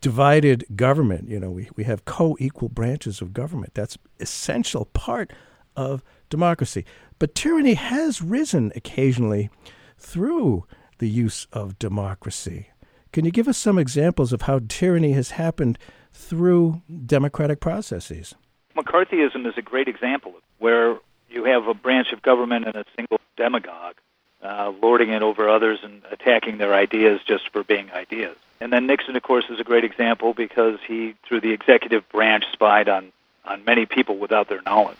[0.00, 1.28] divided government.
[1.28, 3.74] You know, we, we have co-equal branches of government.
[3.74, 5.32] That's essential part
[5.76, 6.84] of democracy.
[7.18, 9.48] But tyranny has risen occasionally
[9.96, 10.66] through
[10.98, 12.68] the use of democracy.
[13.12, 15.78] Can you give us some examples of how tyranny has happened
[16.14, 18.34] through democratic processes?
[18.74, 20.96] McCarthyism is a great example of where
[21.28, 23.96] you have a branch of government and a single demagogue
[24.42, 28.36] uh, lording it over others and attacking their ideas just for being ideas.
[28.60, 32.44] And then Nixon, of course, is a great example because he, through the executive branch,
[32.50, 33.12] spied on,
[33.44, 34.96] on many people without their knowledge.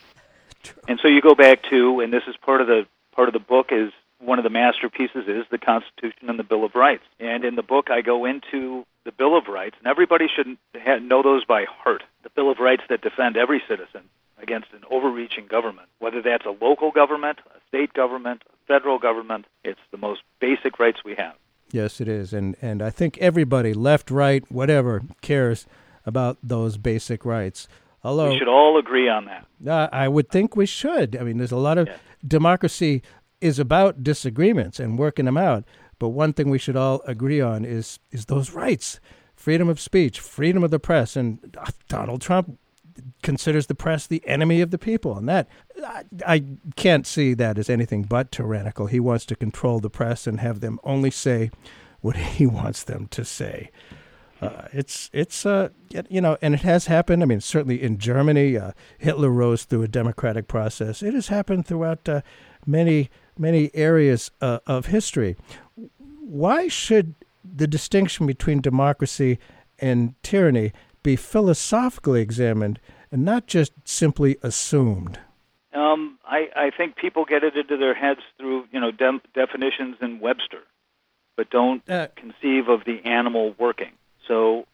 [0.87, 3.41] And so you go back to, and this is part of the part of the
[3.41, 3.93] book is
[4.23, 7.03] one of the masterpieces is the Constitution and the Bill of Rights.
[7.19, 10.57] And in the book, I go into the Bill of Rights, and everybody should
[11.03, 12.03] know those by heart.
[12.23, 14.03] The Bill of Rights that defend every citizen
[14.41, 19.47] against an overreaching government, whether that's a local government, a state government, a federal government.
[19.65, 21.35] It's the most basic rights we have.
[21.71, 25.67] Yes, it is, and and I think everybody, left, right, whatever, cares
[26.05, 27.67] about those basic rights.
[28.05, 29.47] Although we should all agree on that.
[29.67, 31.17] Uh, I would think we should.
[31.17, 31.89] I mean, there's a lot of
[32.27, 33.03] democracy
[33.43, 35.65] is about disagreements and working them out.
[35.99, 39.01] But one thing we should all agree on is is those rights,
[39.35, 42.59] freedom of speech, freedom of the press, and uh, Donald Trump
[43.23, 45.49] considers the press the enemy of the people, and that
[45.85, 46.45] I, I
[46.77, 48.87] can't see that as anything but tyrannical.
[48.87, 51.51] He wants to control the press and have them only say
[52.01, 53.71] what he wants them to say.
[54.41, 55.69] Uh, it's it's uh
[56.11, 57.23] you know, and it has happened.
[57.23, 61.01] I mean, certainly in Germany, uh, Hitler rose through a democratic process.
[61.01, 62.23] It has happened throughout uh,
[62.67, 65.37] many many areas uh, of history.
[66.21, 67.15] Why should
[67.45, 69.39] the distinction between democracy
[69.79, 72.79] and tyranny be philosophically examined
[73.11, 75.19] and not just simply assumed?
[75.75, 79.97] Um, I, I think people get it into their heads through you know dem- definitions
[80.01, 80.63] in Webster,
[81.37, 83.93] but don't Uh, conceive of the animal working.
[84.29, 84.67] So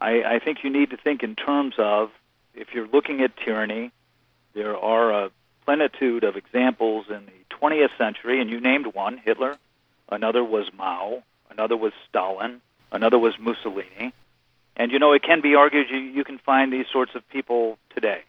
[0.00, 2.10] I, I think you need to think in terms of
[2.54, 3.92] if you're looking at tyranny,
[4.54, 5.30] there are a
[5.66, 9.58] plenitude of examples in the 20th century, and you named one, Hitler.
[10.08, 11.22] Another was Mao.
[11.50, 12.62] Another was Stalin.
[12.92, 14.14] Another was Mussolini.
[14.76, 17.78] And you know, it can be argued you, you can find these sorts of people
[17.94, 18.22] today.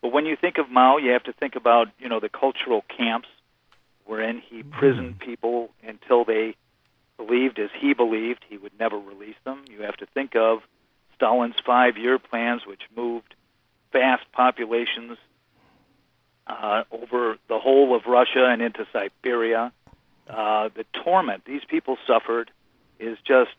[0.00, 2.84] But when you think of Mao, you have to think about you know the cultural
[2.94, 3.28] camps
[4.04, 4.72] wherein he mm-hmm.
[4.72, 6.56] imprisoned people until they
[7.16, 9.64] believed as he believed he would never release them.
[9.70, 10.60] You have to think of
[11.14, 13.34] Stalin's five-year plans, which moved
[13.92, 15.18] vast populations
[16.46, 19.72] uh, over the whole of Russia and into Siberia.
[20.28, 22.50] Uh, the torment these people suffered
[22.98, 23.50] is just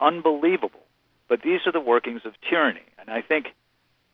[0.00, 0.80] unbelievable.
[1.28, 3.46] But these are the workings of tyranny, and I think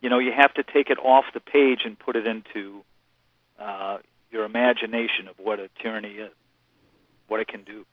[0.00, 2.84] you know you have to take it off the page and put it into
[3.58, 3.98] uh,
[4.30, 6.30] your imagination of what a tyranny is,
[7.26, 7.84] what it can do.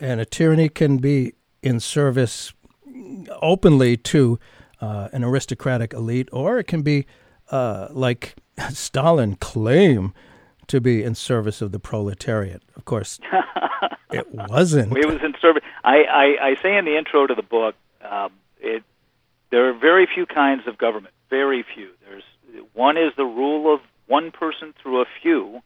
[0.00, 2.54] and a tyranny can be in service
[3.42, 4.38] openly to
[4.80, 7.06] uh, an aristocratic elite, or it can be
[7.50, 8.36] uh, like
[8.70, 10.14] Stalin claim
[10.66, 12.62] to be in service of the proletariat.
[12.76, 13.18] Of course,
[14.12, 14.96] it wasn't.
[14.96, 15.62] It was in service.
[15.82, 17.74] I, I, I say in the intro to the book,
[18.08, 18.82] um, it
[19.50, 21.14] there are very few kinds of government.
[21.28, 21.90] Very few.
[22.08, 22.22] There's
[22.72, 25.60] one is the rule of one person through a few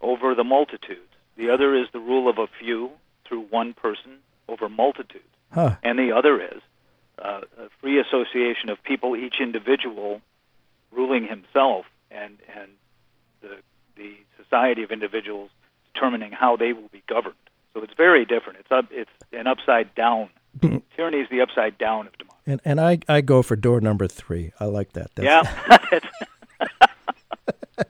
[0.00, 0.98] over the multitude.
[1.36, 2.90] The other is the rule of a few
[3.26, 5.24] through one person over multitudes.
[5.50, 5.76] Huh.
[5.82, 6.60] And the other is
[7.18, 10.20] uh, a free association of people, each individual
[10.96, 12.70] ruling himself, and and
[13.40, 13.56] the
[13.96, 15.50] the society of individuals
[15.92, 17.34] determining how they will be governed.
[17.72, 18.60] So it's very different.
[18.60, 20.30] It's up, it's an upside down.
[20.60, 20.78] Mm-hmm.
[20.94, 22.40] Tyranny is the upside down of democracy.
[22.46, 24.52] And and I, I go for door number three.
[24.60, 25.10] I like that.
[25.14, 25.98] That's, Yeah,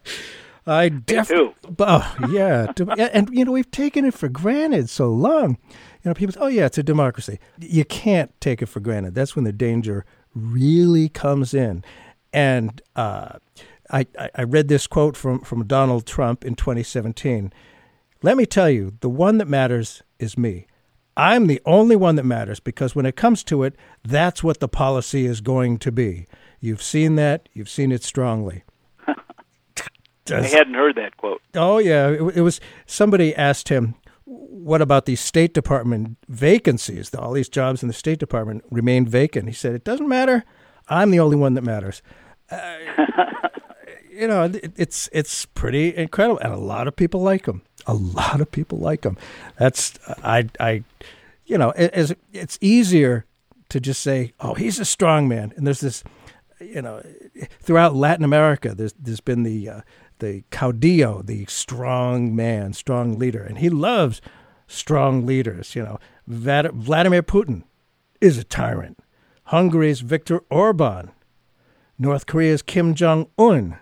[0.67, 1.55] I definitely.
[1.79, 2.73] Oh yeah,
[3.13, 5.59] and you know we've taken it for granted so long.
[6.03, 9.15] You know, people say, "Oh yeah, it's a democracy." You can't take it for granted.
[9.15, 11.85] That's when the danger really comes in.
[12.35, 13.39] And uh,
[13.91, 17.53] I, I read this quote from from Donald Trump in 2017.
[18.23, 20.67] Let me tell you, the one that matters is me.
[21.17, 24.69] I'm the only one that matters because when it comes to it, that's what the
[24.69, 26.27] policy is going to be.
[26.59, 27.49] You've seen that.
[27.53, 28.65] You've seen it strongly.
[29.07, 31.41] I hadn't heard that quote.
[31.55, 33.95] Oh yeah, it, it was somebody asked him,
[34.25, 37.15] "What about these State Department vacancies?
[37.15, 40.45] All these jobs in the State Department remain vacant." He said, "It doesn't matter.
[40.89, 42.03] I'm the only one that matters."
[44.17, 47.63] You know, it, it's it's pretty incredible, and a lot of people like him.
[47.85, 49.19] A lot of people like him.
[49.59, 50.85] That's I I,
[51.47, 53.27] you know, it, it's easier
[53.71, 56.05] to just say, "Oh, he's a strong man," and there's this
[56.61, 57.03] you know,
[57.61, 59.81] throughout Latin America, there's there's been the uh,
[60.19, 64.21] the caudillo, the strong man, strong leader, and he loves
[64.67, 65.75] strong leaders.
[65.75, 67.65] You know, Vlad- Vladimir Putin
[68.21, 68.99] is a tyrant.
[69.45, 71.11] Hungary's Viktor Orban,
[71.99, 73.79] North Korea's Kim Jong Un,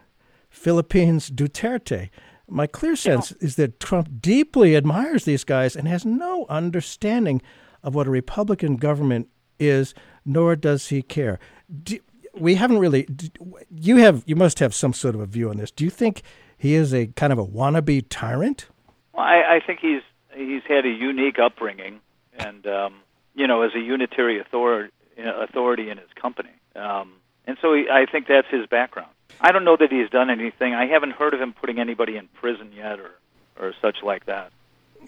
[0.51, 2.11] Philippines Duterte.
[2.49, 7.41] My clear sense is that Trump deeply admires these guys and has no understanding
[7.83, 9.95] of what a Republican government is,
[10.25, 11.39] nor does he care.
[11.83, 11.99] Do,
[12.35, 13.05] we haven't really.
[13.05, 13.31] d-
[13.71, 14.23] You have.
[14.27, 15.71] You must have some sort of a view on this.
[15.71, 16.23] Do you think
[16.57, 18.67] he is a kind of a wannabe tyrant?
[19.15, 20.03] Well, I, I think he's
[20.35, 22.01] he's had a unique upbringing,
[22.39, 22.95] and um,
[23.35, 27.13] you know, as a unitary authority authority in his company, um,
[27.47, 29.11] and so he, I think that's his background.
[29.41, 30.75] I don't know that he's done anything.
[30.75, 33.11] I haven't heard of him putting anybody in prison yet, or
[33.59, 34.53] or such like that.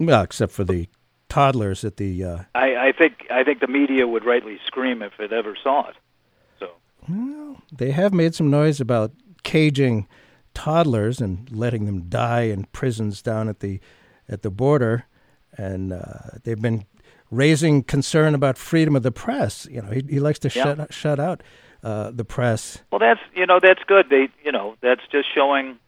[0.00, 0.88] Well, except for the
[1.28, 2.24] toddlers at the.
[2.24, 5.88] Uh, I, I think I think the media would rightly scream if it ever saw
[5.88, 5.96] it.
[6.58, 6.70] So
[7.08, 9.12] well, they have made some noise about
[9.44, 10.08] caging
[10.54, 13.80] toddlers and letting them die in prisons down at the
[14.28, 15.04] at the border,
[15.56, 16.86] and uh, they've been
[17.30, 19.66] raising concern about freedom of the press.
[19.70, 20.62] You know, he, he likes to Yeah.
[20.76, 21.42] shut shut out
[21.84, 22.78] uh, the press.
[22.90, 24.06] Well, that's you know that's good.
[24.10, 25.78] They you know that's just showing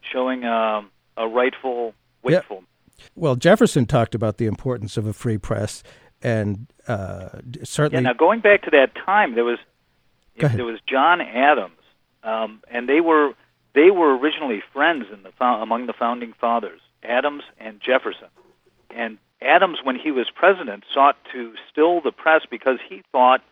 [0.00, 1.94] showing um, a rightful
[2.24, 2.36] Yeah.
[2.38, 2.64] wakeful.
[3.14, 5.82] Well, Jefferson talked about the importance of a free press,
[6.22, 7.64] and uh, d- Yeah.
[7.64, 8.02] certainly.
[8.02, 9.58] Now going back to that time, there was
[10.38, 11.80] there was John Adams,
[12.22, 13.32] um, and they were
[13.74, 18.28] they were originally friends in the among the founding fathers, Adams and Jefferson.
[18.90, 23.42] And Adams, when he was president, sought to still the press because he thought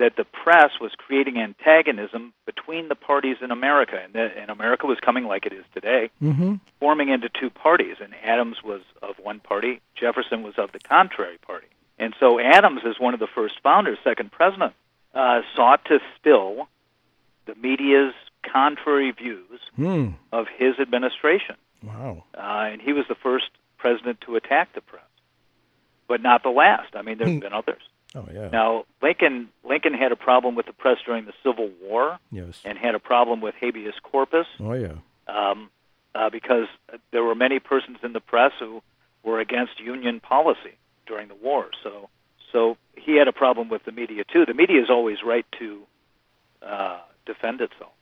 [0.00, 4.86] that the press was creating antagonism between the parties in America, and, that, and America
[4.86, 7.96] was coming like it is today, hmm forming into two parties.
[8.02, 11.66] And Adams was of one party, Jefferson was of the contrary party.
[11.98, 14.72] And so Adams, as one of the first founders, second president,
[15.14, 16.68] uh, sought to still
[17.44, 20.08] the media's contrary views Hmm.
[20.32, 21.56] of his administration.
[21.82, 22.24] Wow.
[22.34, 22.40] Uh,
[22.72, 25.02] and he was the first president to attack the press,
[26.08, 26.96] but not the last.
[26.96, 27.82] I mean, there's been others.
[28.14, 28.48] Oh yeah.
[28.52, 32.60] Now, Lincoln Lincoln had a problem with the press during the Civil War yes.
[32.64, 34.94] and had a problem with habeas corpus Oh yeah.
[35.28, 35.70] um,
[36.14, 36.66] uh, because
[37.12, 38.82] there were many persons in the press who
[39.22, 41.70] were against Union policy during the war.
[41.82, 42.08] So,
[42.52, 44.44] so he had a problem with the media too.
[44.44, 45.82] The media is always right to
[46.62, 47.92] uh, defend itself.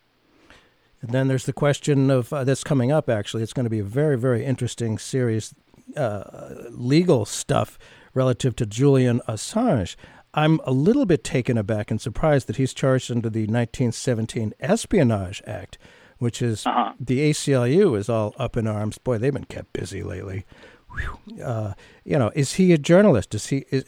[1.00, 3.08] And then there's the question of uh, that's coming up.
[3.08, 5.54] Actually, it's going to be a very, very interesting series,
[5.96, 7.78] uh, legal stuff
[8.14, 9.96] relative to Julian Assange.
[10.34, 15.42] I'm a little bit taken aback and surprised that he's charged under the 1917 Espionage
[15.46, 15.78] Act,
[16.18, 16.92] which is Uh-huh.
[17.00, 18.98] the ACLU is all up in arms.
[18.98, 20.44] Boy, they've been kept busy lately.
[21.42, 23.34] Uh, you know, is he a journalist?
[23.34, 23.64] Is he?
[23.70, 23.84] Is,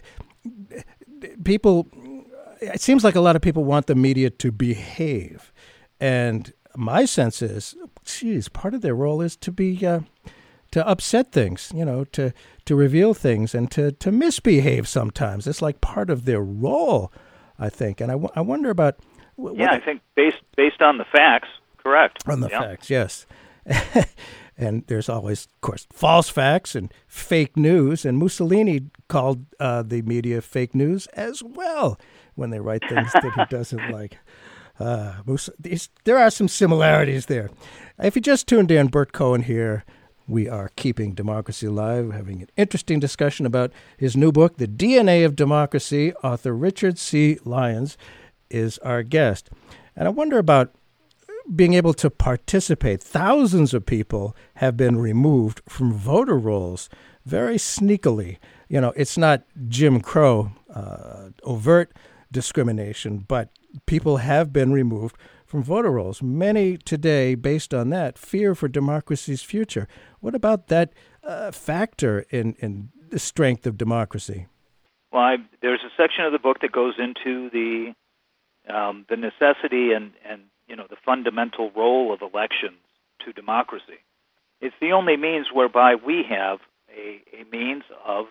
[1.45, 1.87] people
[2.61, 5.53] it seems like a lot of people want the media to behave
[5.99, 10.01] and my sense is geez part of their role is to be uh,
[10.71, 12.33] to upset things you know to
[12.71, 17.11] to reveal things and to to misbehave sometimes it's like part of their role
[17.59, 18.95] i think and i, w- I wonder about
[19.37, 21.49] wh- Yeah, I think based based on the facts,
[21.83, 22.23] correct.
[22.29, 22.61] on the Yeah.
[22.61, 23.27] facts, yes.
[24.57, 28.05] and there's always, of course, false facts and fake news.
[28.05, 31.99] And Mussolini called uh, the media fake news as well
[32.35, 34.19] when they write things that he doesn't like.
[34.79, 35.15] Uh,
[36.05, 37.51] there are some similarities there.
[37.99, 39.85] If you just tuned in, Bert Cohen here.
[40.29, 45.25] We are keeping democracy alive, having an interesting discussion about his new book, The DNA
[45.25, 46.13] of Democracy.
[46.23, 47.39] Author Richard C.
[47.45, 47.99] Lyons
[48.49, 49.51] is our guest.
[49.97, 50.73] And I wonder about
[51.55, 53.03] being able to participate.
[53.03, 56.89] Thousands of people have been removed from voter rolls
[57.25, 58.39] very sneakily.
[58.69, 61.93] You know, it's not Jim Crow uh, overt
[62.31, 63.51] discrimination, but
[63.87, 65.17] people have been removed
[65.51, 66.23] from voter rolls.
[66.23, 69.89] Many today, based on that, fear for democracy's future.
[70.21, 70.93] What about that
[71.25, 74.47] uh, factor in, in the strength of democracy?
[75.13, 77.95] Well, I, there's a section of the book that goes into the
[78.73, 82.79] um, the necessity and, and you know the fundamental role of elections
[83.25, 83.99] to democracy.
[84.61, 86.61] It's the only means whereby we have
[86.97, 88.27] a, a means of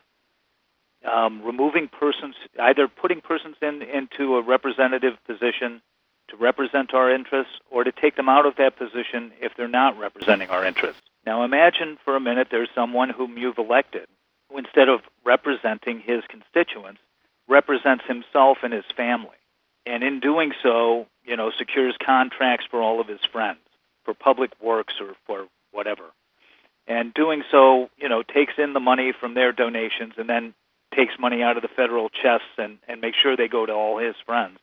[1.04, 5.82] um, removing persons, either putting persons in, into a representative position
[6.30, 9.98] to represent our interests, or to take them out of that position if they're not
[10.00, 11.02] representing our interests.
[11.26, 14.08] Now, imagine for a minute there's someone whom you've elected
[14.50, 17.02] who, instead of representing his constituents,
[17.48, 19.36] represents himself and his family.
[19.86, 23.60] And in doing so, you know, secures contracts for all of his friends,
[24.04, 26.04] for public works or for whatever.
[26.88, 30.54] And doing so, you know, takes in the money from their donations and then
[30.96, 34.00] takes money out of the federal chests and, and makes sure they go to all
[34.00, 34.58] his friends,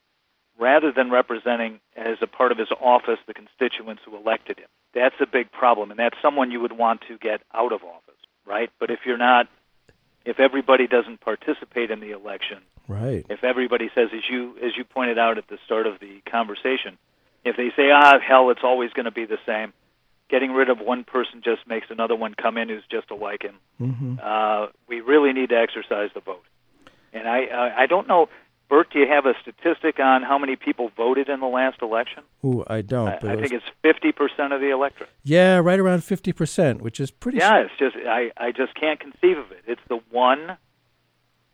[0.58, 4.68] rather than representing as a part of his office the constituents who elected him.
[4.94, 8.20] That's a big problem, and that's someone you would want to get out of office,
[8.46, 8.70] right?
[8.80, 9.48] But if you're not,
[10.24, 13.26] if everybody doesn't participate in the election, Right.
[13.28, 16.96] if everybody says, as you as you pointed out at the start of the conversation,
[17.44, 19.72] if they say, ah, hell, it's always going to be the same,
[20.30, 23.56] getting rid of one person just makes another one come in who's just alike him.
[23.78, 26.44] hmm Uh, we really need to exercise the vote.
[27.12, 28.28] And I I, I don't know,
[28.68, 32.24] Bert, do you have a statistic on how many people voted in the last election?
[32.44, 33.22] Ooh, I don't.
[33.24, 35.10] I, I think it's fifty percent of the electorate.
[35.22, 37.38] yeah, right around fifty percent, which is pretty.
[37.38, 39.62] Yeah, it's just I I just can't conceive of it.
[39.66, 40.56] It's the one.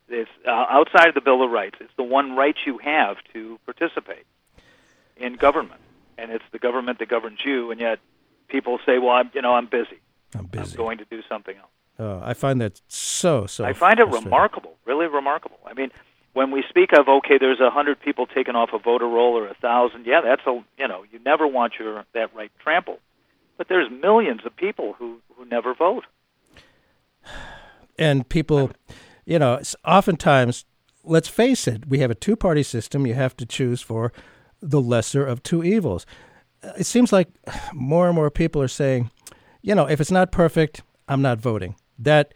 [0.09, 1.77] It's uh, outside of the Bill of Rights.
[1.81, 4.25] It's the one right you have to participate
[5.17, 5.81] in government,
[6.19, 7.71] and it's the government that governs you.
[7.71, 7.99] And yet,
[8.49, 10.01] people say, "Well, I'm you know I'm busy.
[10.35, 10.73] I'm busy.
[10.73, 13.65] I'm going to do something else." Oh, I find that so so.
[13.65, 15.59] I find it remarkable, really remarkable.
[15.67, 15.91] I mean,
[16.33, 19.49] when we speak of okay, there's a hundred people taken off a voter roll or
[19.49, 22.99] a thousand, yeah, that's a you know you never want your that right trampled,
[23.57, 26.05] but there's millions of people who who never vote.
[27.99, 28.72] And people,
[29.24, 30.64] you know, oftentimes,
[31.05, 33.07] let's face it, we have a two party system.
[33.07, 34.12] You have to choose for
[34.61, 36.07] the lesser of two evils.
[36.62, 37.28] Uh, It seems like
[37.74, 39.11] more and more people are saying,
[39.61, 41.76] you know, if it's not perfect, I'm not voting.
[41.99, 42.33] That,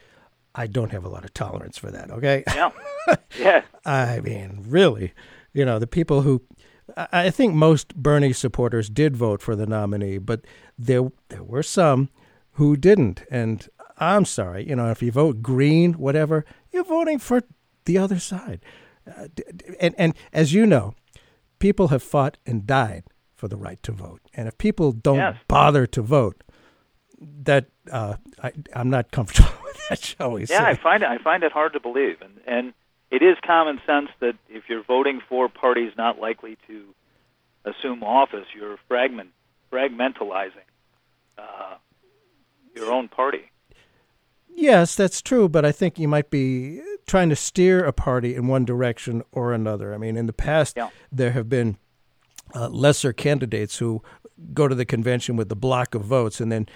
[0.57, 2.43] I don't have a lot of tolerance for that, okay?
[2.47, 2.71] Yeah,
[3.39, 5.13] yeah, I mean, really,
[5.53, 6.43] you know, the people who
[6.97, 10.41] I think most Bernie supporters did vote for the nominee, but
[10.79, 12.09] there there were some
[12.53, 13.23] who didn't.
[13.31, 17.43] And I'm sorry, you know, if you vote green, whatever, you're voting for
[17.87, 18.61] the other side.
[19.07, 19.27] Uh,
[19.81, 20.95] and and as you know,
[21.59, 23.05] people have fought and died
[23.35, 24.21] for the right to vote.
[24.35, 25.37] And if people don't Yes.
[25.49, 26.43] bother to vote,
[27.21, 29.51] that uh, I, I'm not comfortable
[30.01, 30.65] shall we yeah.
[30.65, 32.73] I find it I find it hard to believe, and and
[33.11, 36.85] it is common sense that if you're voting for parties not likely to
[37.65, 39.31] assume office, you're fragment
[39.73, 40.67] fragmentalizing
[41.39, 41.77] uh,
[42.75, 43.51] your own party.
[44.49, 48.47] Yes, that's true, but I think you might be trying to steer a party in
[48.49, 49.93] one direction or another.
[49.93, 50.89] I mean, in the past, Yeah.
[51.13, 51.77] there have been
[52.55, 54.03] uh, lesser candidates who
[54.55, 56.67] go to the convention with the block of votes and then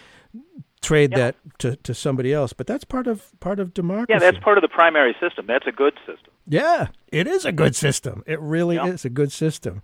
[0.82, 1.18] trade Yeah.
[1.18, 2.52] that to, to somebody else.
[2.52, 4.12] But that's part of part of democracy.
[4.12, 5.46] Yeah, that's part of the primary system.
[5.46, 6.32] That's a good system.
[6.46, 8.22] Yeah, it is a good system.
[8.26, 8.86] It really Yeah.
[8.86, 9.82] is a good system.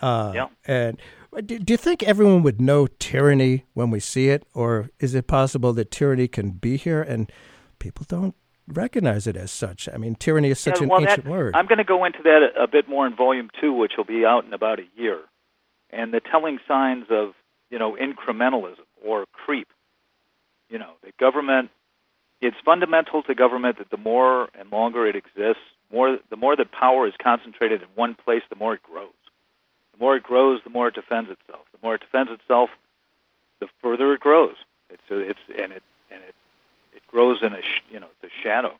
[0.00, 0.46] Uh, Yeah.
[0.66, 1.00] And
[1.46, 5.26] do, do you think everyone would know tyranny when we see it, or is it
[5.26, 7.30] possible that tyranny can be here and
[7.78, 8.34] people don't
[8.66, 9.88] recognize it as such?
[9.94, 11.54] I mean, tyranny is such Yeah, an well, ancient that, word.
[11.56, 14.04] I'm going to go into that a, a bit more in volume two, which will
[14.04, 15.20] be out in about a year.
[15.90, 17.34] And the telling signs of,
[17.70, 19.68] you know, incrementalism or creep.
[20.72, 21.70] You know, the government,
[22.40, 25.62] it's fundamental to government that the more and longer it exists,
[25.92, 29.12] more the more that power is concentrated in one place, the more it grows.
[29.92, 31.66] The more it grows, the more it defends itself.
[31.72, 32.70] The more it defends itself,
[33.60, 34.56] the further it grows.
[34.88, 36.34] It's a, it's and it and it
[36.96, 38.72] it grows in a sh- you know the shadow.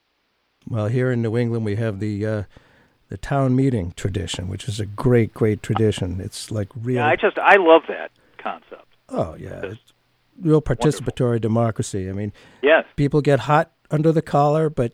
[0.68, 2.42] well, here in New England, we have the uh,
[3.10, 6.20] the town meeting tradition, which is a great, great tradition.
[6.22, 6.96] It's like real.
[6.96, 8.86] Yeah, I just I love that concept.
[9.10, 9.91] oh yeah, It's it's
[10.40, 12.08] real participatory democracy.
[12.08, 12.84] I mean, Yes.
[12.96, 14.92] people get hot under the collar, but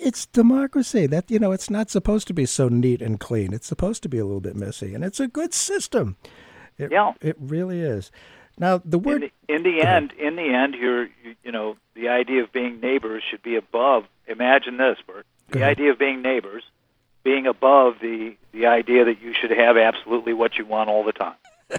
[0.00, 1.06] it's democracy.
[1.06, 3.52] That you know, it's not supposed to be so neat and clean.
[3.52, 6.16] It's supposed to be a little bit messy, and it's a good system.
[6.78, 7.12] It, Yeah.
[7.20, 8.10] it really is.
[8.58, 11.76] Now the In word the, in the end, in the end, you're you, you know
[11.94, 14.04] the idea of being neighbors should be above.
[14.28, 15.26] Imagine this, Bert.
[15.50, 16.64] The idea of being neighbors
[17.24, 21.12] being above the the idea that you should have absolutely what you want all the
[21.12, 21.34] time.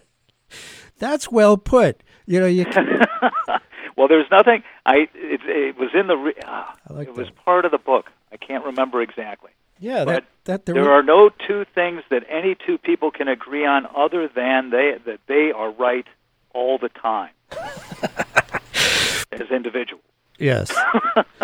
[0.98, 2.02] that's well put.
[2.26, 2.66] You know, you
[3.96, 4.64] well, there's nothing.
[4.86, 6.18] I it, it was in the.
[6.18, 8.12] re- ah, like it was part of the book.
[8.32, 9.52] I can't remember exactly.
[9.80, 13.66] yeah But that that There are no two things that any two people can agree
[13.66, 16.06] on other than they that they are right
[16.54, 17.32] all the time
[19.32, 20.04] as individuals.
[20.38, 20.74] Yes.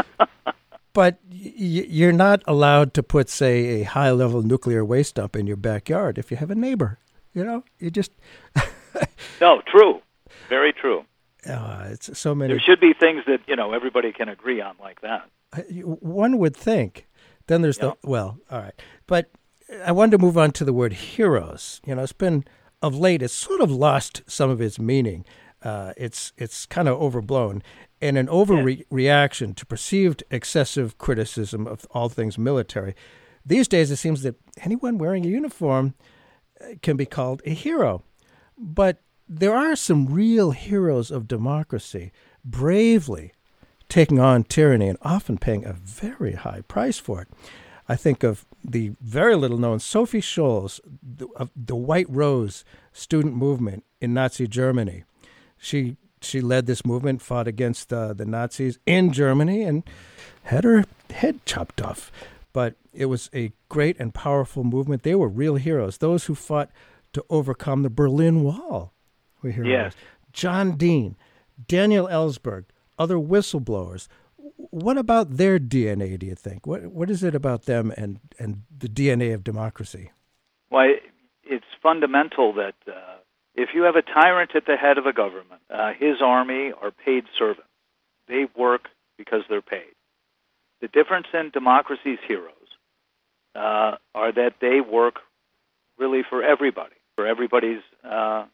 [0.94, 5.48] but y- you're not allowed to put, say, a high level nuclear waste dump in
[5.48, 6.98] your backyard if you have a neighbor.
[7.34, 8.12] You know, you just,
[9.40, 10.02] No, true,
[10.58, 11.00] very true.
[11.50, 12.54] uh, it's so many.
[12.54, 15.24] There should be things that you know everybody can agree on like that.
[16.24, 17.08] One would think.
[17.48, 17.94] Then there's Yeah.
[18.02, 18.78] the, well, all right.
[19.08, 19.24] But
[19.84, 21.82] I wanted to move on to the word heroes.
[21.86, 22.44] You know, it's been,
[22.82, 25.26] of late, it's sort of lost some of its meaning.
[25.64, 27.64] Uh, it's it's kind of overblown.
[28.04, 32.96] And an overreaction to perceived excessive criticism of all things military.
[33.46, 35.94] These days, it seems that anyone wearing a uniform
[36.60, 38.04] uh, can be called a hero.
[38.58, 39.02] But
[39.34, 42.12] there are some real heroes of democracy,
[42.44, 43.32] bravely
[43.88, 47.30] taking on tyranny and often paying a very high price for it.
[47.88, 53.34] I think of the very little known Sophie Scholl, the, of the White Rose student
[53.34, 55.06] movement in Nazi Germany.
[55.58, 59.84] She she led this movement, fought against uh, the Nazis in Germany, and
[60.44, 62.12] had her head chopped off.
[62.54, 65.04] But it was a great and powerful movement.
[65.04, 65.98] They were real heroes.
[65.98, 66.70] Those who fought
[67.14, 68.94] to overcome the Berlin Wall
[69.42, 69.70] were heroes.
[69.70, 69.96] Yes.
[70.32, 71.16] John Dean,
[71.68, 72.66] Daniel Ellsberg,
[72.98, 74.08] other whistleblowers.
[74.58, 76.18] What about their DNA?
[76.18, 76.66] Do you think?
[76.66, 80.12] What what is it about them and and the DNA of democracy?
[80.70, 80.96] Why,
[81.44, 83.18] it's fundamental that uh,
[83.56, 86.92] if you have a tyrant at the head of a government, uh, his army are
[86.92, 87.68] paid servants.
[88.28, 88.88] They work
[89.18, 89.94] because they're paid.
[90.80, 92.56] The difference in democracy's heroes
[93.56, 95.20] uh, are that they work
[95.98, 98.46] really for everybody, for everybody's uh,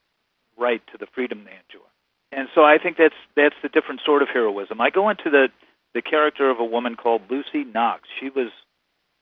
[0.57, 1.85] right to the freedom they enjoy.
[2.31, 4.81] And so I think that's that's the different sort of heroism.
[4.81, 5.47] I go into the
[5.93, 8.01] the character of a woman called Lucy Knox.
[8.19, 8.51] She was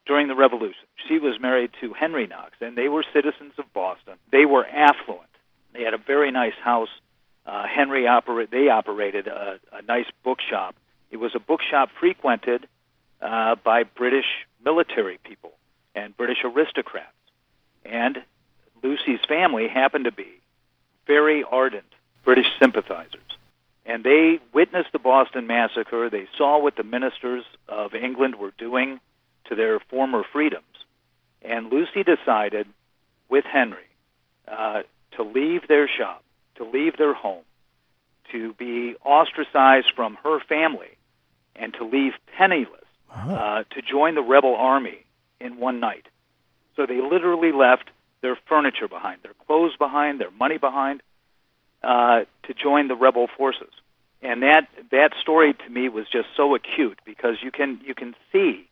[0.06, 0.88] during the Revolution.
[1.08, 4.16] She was married to Henry Knox, and they were citizens of Boston.
[4.32, 5.30] They were affluent.
[5.74, 6.90] They had a very nice house.
[7.46, 8.50] Uh, Henry operate.
[8.52, 10.76] They operated a, a nice bookshop.
[11.12, 12.68] It was a bookshop frequented
[13.22, 14.26] uh, by British
[14.64, 15.52] military people
[15.94, 17.08] and British aristocrats.
[17.84, 18.18] And
[18.84, 20.42] Lucy's family happened to be
[21.08, 21.86] very ardent
[22.24, 23.22] British sympathizers.
[23.86, 26.10] And they witnessed the Boston Massacre.
[26.10, 29.00] They saw what the ministers of England were doing
[29.46, 30.64] to their former freedoms.
[31.44, 32.68] And Lucy decided,
[33.30, 33.86] with Henry,
[34.48, 34.82] uh,
[35.16, 36.24] to leave their shop,
[36.56, 37.44] to leave their home,
[38.32, 40.98] to be ostracized from her family,
[41.56, 42.82] and to leave penniless,
[43.14, 45.06] uh, to join the rebel army
[45.40, 46.08] in one night.
[46.76, 47.90] So they literally left
[48.22, 51.02] their furniture behind, their clothes behind, their money behind,
[51.84, 53.72] uh, to join the rebel forces.
[54.22, 58.16] And that that story to me was just so acute because you can you can
[58.32, 58.68] see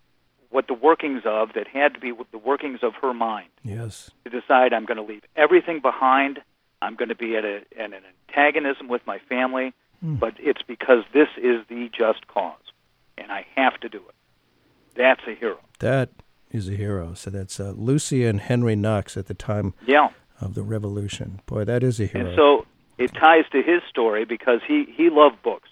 [0.49, 4.09] what the workings of that had to be the workings of her mind Yes.
[4.23, 6.39] to decide I'm going to leave everything behind.
[6.81, 11.03] I'm going to be at, a, at an antagonism with my family, but it's because
[11.13, 12.59] this is the just cause,
[13.17, 14.15] and I have to do it.
[14.95, 15.59] That's a hero.
[15.79, 16.09] That
[16.53, 17.13] is a hero.
[17.15, 20.09] So that's uh, Lucy and Henry Knox at the time Yeah.
[20.39, 21.41] of the Revolution.
[21.45, 22.27] Boy, that is a hero.
[22.27, 22.65] And so
[22.97, 25.69] it ties to his story because he, he loved books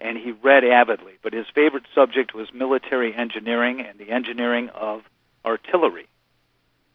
[0.00, 5.02] and he read avidly, but his favorite subject was military engineering and the engineering of
[5.44, 6.08] artillery.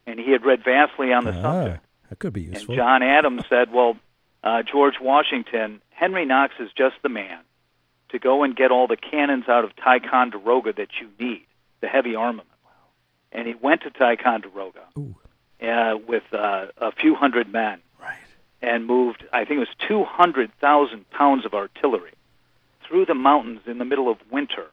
[0.05, 1.85] And he had read vastly on the ah, subject.
[2.09, 2.75] that could be And useful.
[2.75, 3.97] John Adams said, well,
[4.43, 7.39] uh, George Washington, Henry Knox is just the man
[8.09, 11.45] to go and get all the cannons out of Ticonderoga that you need,
[11.81, 12.47] the heavy armament.
[13.31, 14.81] And he went to Ticonderoga
[15.61, 18.15] uh, with uh, a few hundred men Right.
[18.61, 22.11] and moved, I think it was 200,000 pounds of artillery
[22.87, 24.67] through the mountains in the middle of winter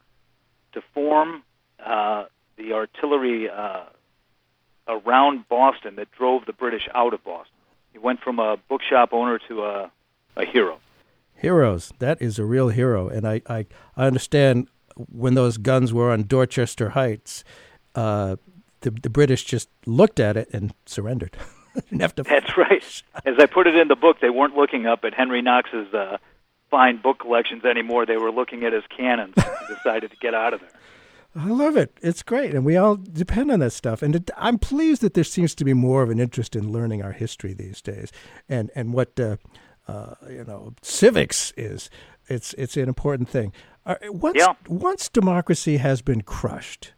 [0.72, 1.42] to form
[1.84, 2.24] uh,
[2.56, 3.82] the artillery uh,
[4.86, 7.50] around Boston that drove the British out of Boston.
[7.92, 9.90] He went from a bookshop owner to a,
[10.36, 10.78] a hero.
[11.36, 11.92] Heroes.
[11.98, 13.08] That is a real hero.
[13.08, 17.42] And I, I, I understand when those guns were on Dorchester Heights,
[17.94, 18.36] uh,
[18.80, 21.36] the, the British just looked at it and surrendered.
[21.74, 22.22] Didn't have to.
[22.24, 22.82] That's right.
[23.24, 26.18] As I put it in the book, they weren't looking up at Henry Knox's uh,
[26.70, 28.06] fine book collections anymore.
[28.06, 30.70] They were looking at his cannons and decided to get out of there.
[31.36, 31.92] I love it.
[32.00, 34.02] It's great, and we all depend on that stuff.
[34.02, 37.02] And it, I'm pleased that there seems to be more of an interest in learning
[37.02, 38.12] our history these days,
[38.48, 39.38] and and what uh,
[39.88, 41.90] uh, you know civics is.
[42.28, 43.52] It's it's an important thing.
[43.84, 44.52] Uh, once Yeah.
[44.68, 46.92] once democracy has been crushed,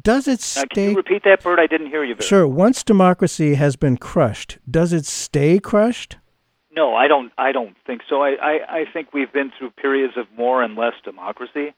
[0.00, 1.58] does it Uh, can you repeat that, Bert?
[1.58, 2.46] I didn't hear you very Sure.
[2.46, 6.16] Once democracy has been crushed, does it stay crushed?
[6.72, 7.32] No, I don't.
[7.36, 8.22] I don't think so.
[8.22, 11.74] I, I, I think we've been through periods of more and less democracy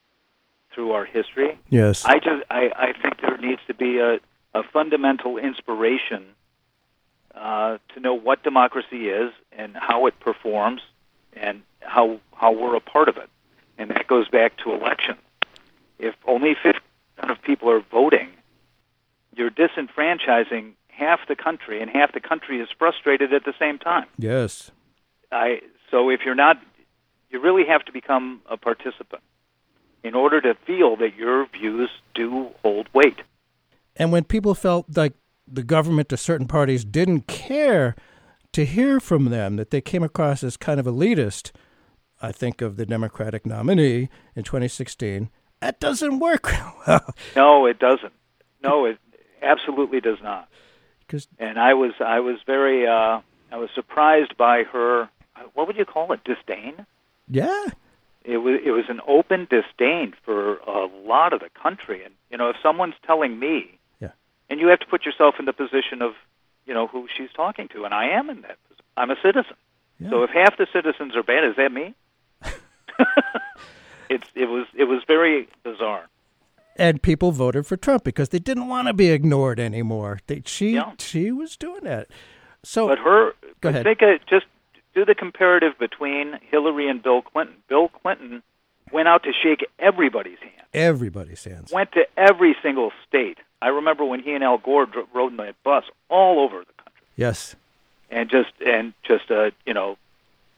[0.75, 1.59] through our history.
[1.69, 2.05] Yes.
[2.05, 4.19] I just I, I think there needs to be a,
[4.55, 6.25] a fundamental inspiration
[7.35, 10.83] uh, to know what democracy is and how it performs
[11.33, 13.31] and how how we're a part of it.
[13.79, 15.17] And that goes back to election.
[15.99, 16.75] If only 50%
[17.31, 18.29] of people are voting,
[19.35, 24.07] you're disenfranchising half the country, and half the country is frustrated at the same time.
[24.19, 24.71] yes.
[25.31, 25.61] I
[25.91, 26.61] so if you're not,
[27.31, 29.23] you really have to become a participant
[30.03, 33.23] in order to feel that your views do hold weight.
[33.97, 35.15] And when people felt like
[35.47, 37.95] the government or certain parties didn't care
[38.53, 41.53] to hear from them, that they came across as kind of elitist,
[42.21, 45.31] I think of the Democratic nominee in 2016.
[45.63, 46.53] That doesn't work.
[47.37, 48.13] No, it doesn't.
[48.63, 48.99] No, it
[49.41, 50.49] absolutely does not.
[51.09, 53.21] 'Cause- And I was I was very uh,
[53.53, 55.09] I was surprised by her.
[55.55, 56.21] What would you call it?
[56.25, 56.85] Disdain.
[57.29, 57.67] yeah,
[58.25, 62.05] It was it was an open disdain for a lot of the country.
[62.05, 64.13] And you know, if someone's telling me, Yeah.
[64.51, 66.13] and you have to put yourself in the position of,
[66.67, 68.57] you know, who she's talking to, and I am in that.
[68.69, 68.85] position.
[68.97, 69.57] I'm a citizen.
[70.01, 70.11] yeah.
[70.11, 71.95] So if half the citizens are bad, is that me?
[74.15, 76.07] it's it was it was very bizarre.
[76.77, 80.21] and people voted for Trump because they didn't want to be ignored anymore.
[80.27, 80.93] They, she Yeah.
[80.99, 82.09] she was doing that.
[82.63, 83.85] So But her, Go ahead.
[83.85, 84.47] think of, just
[84.95, 87.57] do the comparative between Hillary and Bill Clinton.
[87.69, 88.43] Bill Clinton
[88.93, 91.73] went out to shake everybody's hand, Everybody's hands.
[91.73, 93.39] went to every single state.
[93.61, 96.73] I remember when he and Al Gore dro- rode in that bus all over the
[96.83, 97.55] country, Yes.
[98.11, 99.97] and just and just a you know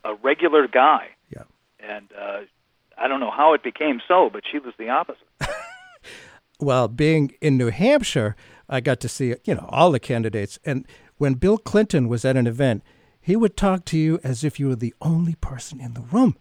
[0.05, 1.09] a regular guy.
[1.35, 1.45] Yeah.
[1.81, 2.41] And uh,
[2.99, 5.27] I don't know how it became so, but she was the opposite.
[6.61, 8.37] well, being in New Hampshire,
[8.69, 10.87] I got to see you know all the candidates, and
[11.17, 12.83] when Bill Clinton was at an event,
[13.21, 16.37] he would talk to you as if you were the only person in the room,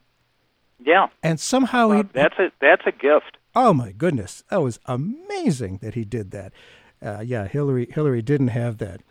[0.80, 3.38] Yeah, and somehow Well, that's a that's a gift.
[3.56, 6.54] Oh my goodness, that was amazing that he did that.
[7.01, 9.01] Uh, yeah, Hillary Hillary didn't have that.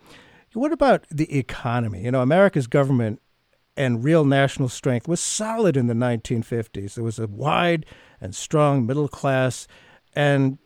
[0.53, 2.03] What about the economy?
[2.03, 3.21] You know, America's government
[3.75, 6.95] and real national strength was solid in the 1950s.
[6.95, 7.85] There was a wide
[8.21, 9.67] and strong middle class,
[10.15, 10.57] and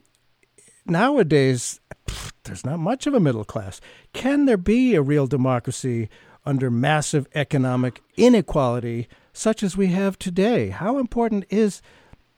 [0.86, 3.80] nowadays pff, there's not much of a middle class.
[4.14, 6.10] Can there be a real democracy
[6.46, 10.70] under massive economic inequality such as we have today?
[10.70, 11.82] How important is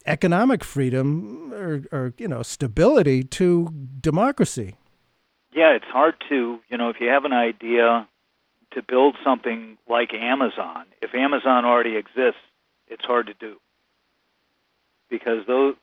[0.06, 3.70] economic freedom or, or you know stability to
[4.02, 4.76] democracy?
[5.54, 8.08] Yeah, it's hard to you know if you have an idea
[8.72, 10.86] to build something like Amazon.
[11.02, 12.42] If Amazon already exists,
[12.88, 13.58] it's hard to do
[15.10, 15.76] because those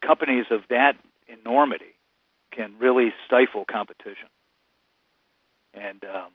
[0.00, 0.94] companies of that
[1.28, 1.94] enormity
[2.50, 4.28] can really stifle competition,
[5.74, 6.30] and um,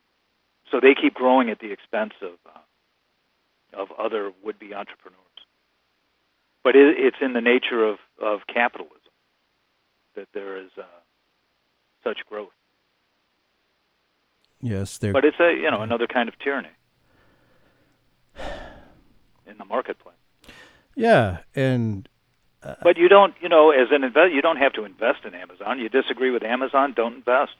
[0.71, 5.19] so they keep growing at the expense of uh, of other would-be entrepreneurs.
[6.63, 8.99] But it, it's in the nature of, of capitalism
[10.15, 10.83] that there is uh,
[12.03, 12.53] such growth.
[14.63, 15.11] Yes, there.
[15.11, 16.69] But it's a you know another kind of tyranny
[19.45, 20.15] in the marketplace.
[20.95, 22.07] Yeah, and
[22.63, 25.35] uh, but you don't you know as an invest you don't have to invest in
[25.35, 25.79] Amazon.
[25.79, 27.51] You disagree with Amazon, don't invest.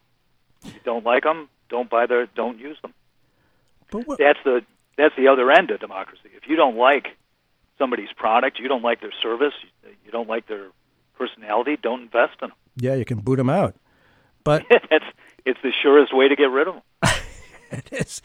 [0.64, 2.94] You don't like them, don't buy their don't use them.
[3.92, 4.62] But what, that's the
[4.98, 6.30] that's the other end of democracy.
[6.38, 7.18] If you don't like
[7.78, 9.54] somebody's product, you don't like their service,
[10.06, 10.68] you don't like their
[11.18, 12.58] personality, don't invest in them.
[12.78, 13.76] Yeah, you can boot them out.
[14.46, 15.06] But that's
[15.46, 16.84] it's the surest way to get rid of them.
[17.72, 18.22] it is.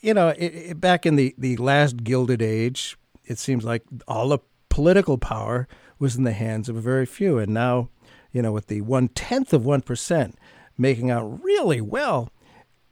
[0.00, 4.28] You know, it, it, back in the, the last Gilded Age, it seems like all
[4.28, 4.38] the
[4.68, 5.66] political power
[5.98, 7.38] was in the hands of a very few.
[7.38, 7.88] And now,
[8.32, 10.34] you know, with the one tenth of 1%
[10.78, 12.30] making out really well,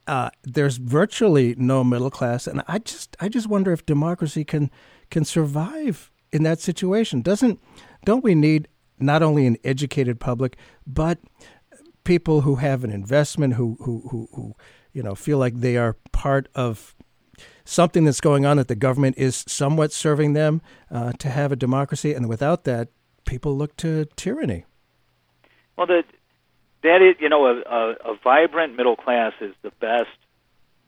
[0.07, 2.47] uh, there's virtually no middle class.
[2.47, 4.71] And I just, I just wonder if democracy can,
[5.11, 7.21] can survive in that situation.
[7.21, 7.61] Doesn't,
[8.05, 11.19] don't we need not only an educated public, but
[12.05, 14.55] people who have an investment, who who who, who
[14.93, 16.95] you know feel like they are part of
[17.65, 21.57] something that's going on that the government is somewhat serving them uh, to have a
[21.57, 22.89] democracy, and without that,
[23.25, 24.65] people look to tyranny.
[25.77, 26.05] Well, that
[26.83, 30.11] that is, you know, a, a, a vibrant middle class is the best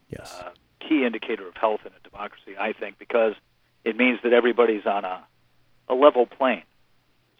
[0.09, 0.39] yes.
[0.39, 3.33] uh, key indicator of health in a democracy, I think, because
[3.83, 5.25] it means that everybody's on a
[5.89, 6.63] a level plane,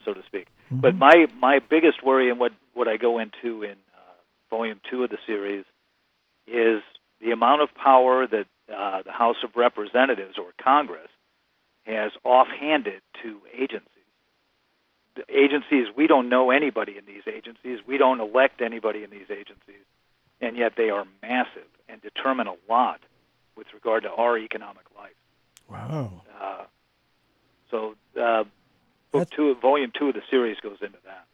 [0.05, 0.47] so to speak.
[0.67, 0.81] Mm-hmm.
[0.81, 4.17] But my my biggest worry and what what I go into in uh,
[4.49, 5.65] volume two of the series
[6.45, 6.81] is
[7.21, 11.09] the amount of power that uh, the House of Representatives or Congress
[11.85, 13.87] has offhanded to agencies.
[15.15, 17.79] The agencies we don't know anybody in these agencies.
[17.87, 19.85] We don't elect anybody in these agencies,
[20.41, 22.99] and yet they are massive and determine a lot
[23.55, 25.15] with regard to our economic life.
[25.69, 26.21] Wow.
[26.39, 26.63] Uh,
[27.71, 28.43] so uh,
[29.11, 31.25] book two, volume two of the series goes into that.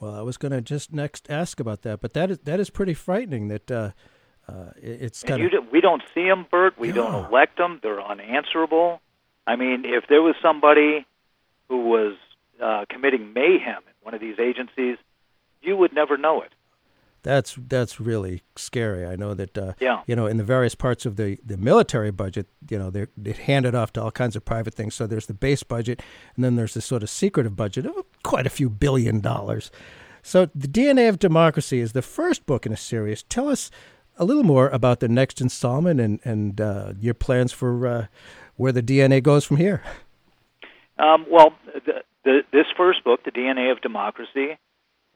[0.00, 2.70] Well, I was going to just next ask about that, but that is that is
[2.70, 3.48] pretty frightening.
[3.48, 3.90] That uh,
[4.48, 6.78] uh, it's kind of we don't see them, Bert.
[6.78, 6.94] We yeah.
[6.94, 7.80] don't elect them.
[7.82, 9.00] They're unanswerable.
[9.46, 11.06] I mean, if there was somebody
[11.68, 12.16] who was
[12.62, 14.98] uh, committing mayhem in one of these agencies,
[15.62, 16.52] you would never know it
[17.26, 19.04] that's that's really scary.
[19.04, 20.02] I know that uh, yeah.
[20.06, 23.32] you know in the various parts of the, the military budget, you know they're they
[23.32, 24.94] handed off to all kinds of private things.
[24.94, 26.00] So there's the base budget,
[26.36, 29.72] and then there's this sort of secretive budget of quite a few billion dollars.
[30.22, 33.24] So the DNA of Democracy is the first book in a series.
[33.24, 33.70] Tell us
[34.16, 38.06] a little more about the next installment and and uh, your plans for uh,
[38.54, 39.82] where the DNA goes from here.
[40.98, 41.52] Um, well,
[41.84, 44.58] the, the, this first book, The DNA of Democracy,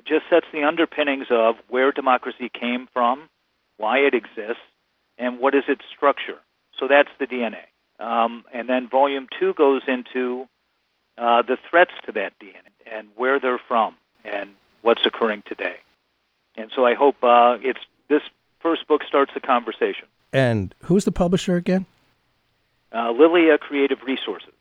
[0.07, 3.29] just sets the underpinnings of where democracy came from,
[3.77, 4.63] why it exists,
[5.19, 6.39] and what is its structure.
[6.79, 7.65] So that's the DNA.
[7.99, 10.49] Um, and then volume two goes into
[11.19, 12.55] uh, the threats to that DNA
[12.91, 13.95] and where they're from
[14.25, 14.51] and
[14.83, 15.77] what's occurring today.
[16.57, 18.23] And so I hope uh, it's this
[18.61, 20.07] first book starts the conversation.
[20.33, 21.87] And who's the publisher again?
[22.93, 24.53] Uh, Lilia Creative Resources.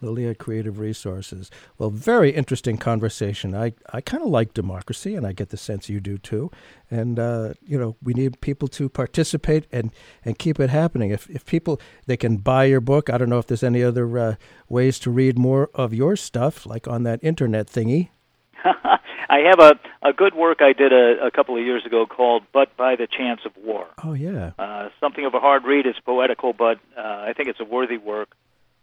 [0.00, 1.50] Lilia Creative Resources.
[1.78, 3.54] Well, very interesting conversation.
[3.54, 6.50] I, I kind of like democracy, and I get the sense you do too.
[6.90, 9.92] And uh, you know, we need people to participate and,
[10.24, 11.10] and keep it happening.
[11.10, 13.10] If if people they can buy your book.
[13.10, 14.34] I don't know if there's any other uh,
[14.68, 18.10] ways to read more of your stuff, like on that internet thingy.
[18.64, 22.42] I have a, a good work I did a, a couple of years ago called
[22.52, 24.52] "But by the Chance of War." Oh yeah.
[24.58, 25.86] Uh, something of a hard read.
[25.86, 28.36] It's poetical, but uh, I think it's a worthy work.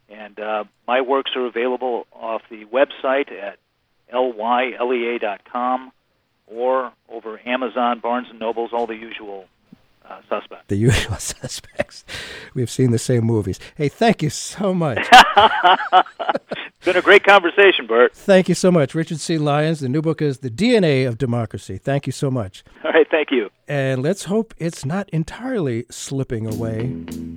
[0.10, 3.60] And uh, my works are available off the website at
[4.14, 5.92] lylea.com
[6.48, 9.48] or over Amazon, Barnes and Nobles, all the usual
[10.10, 10.64] uh, suspects.
[10.68, 12.06] The usual suspects.
[12.54, 13.60] We've seen the same movies.
[13.76, 15.00] Hey, thank you so much.
[15.12, 16.06] It's
[16.86, 18.16] been a great conversation, Bert.
[18.16, 18.96] Thank you so much.
[18.96, 19.38] Richard C.
[19.38, 19.82] Lyons.
[19.82, 21.78] The new book is The DNA of Democracy.
[21.78, 22.64] Thank you so much.
[22.84, 23.50] All right, thank you.
[23.68, 27.37] And let's hope it's not entirely slipping away.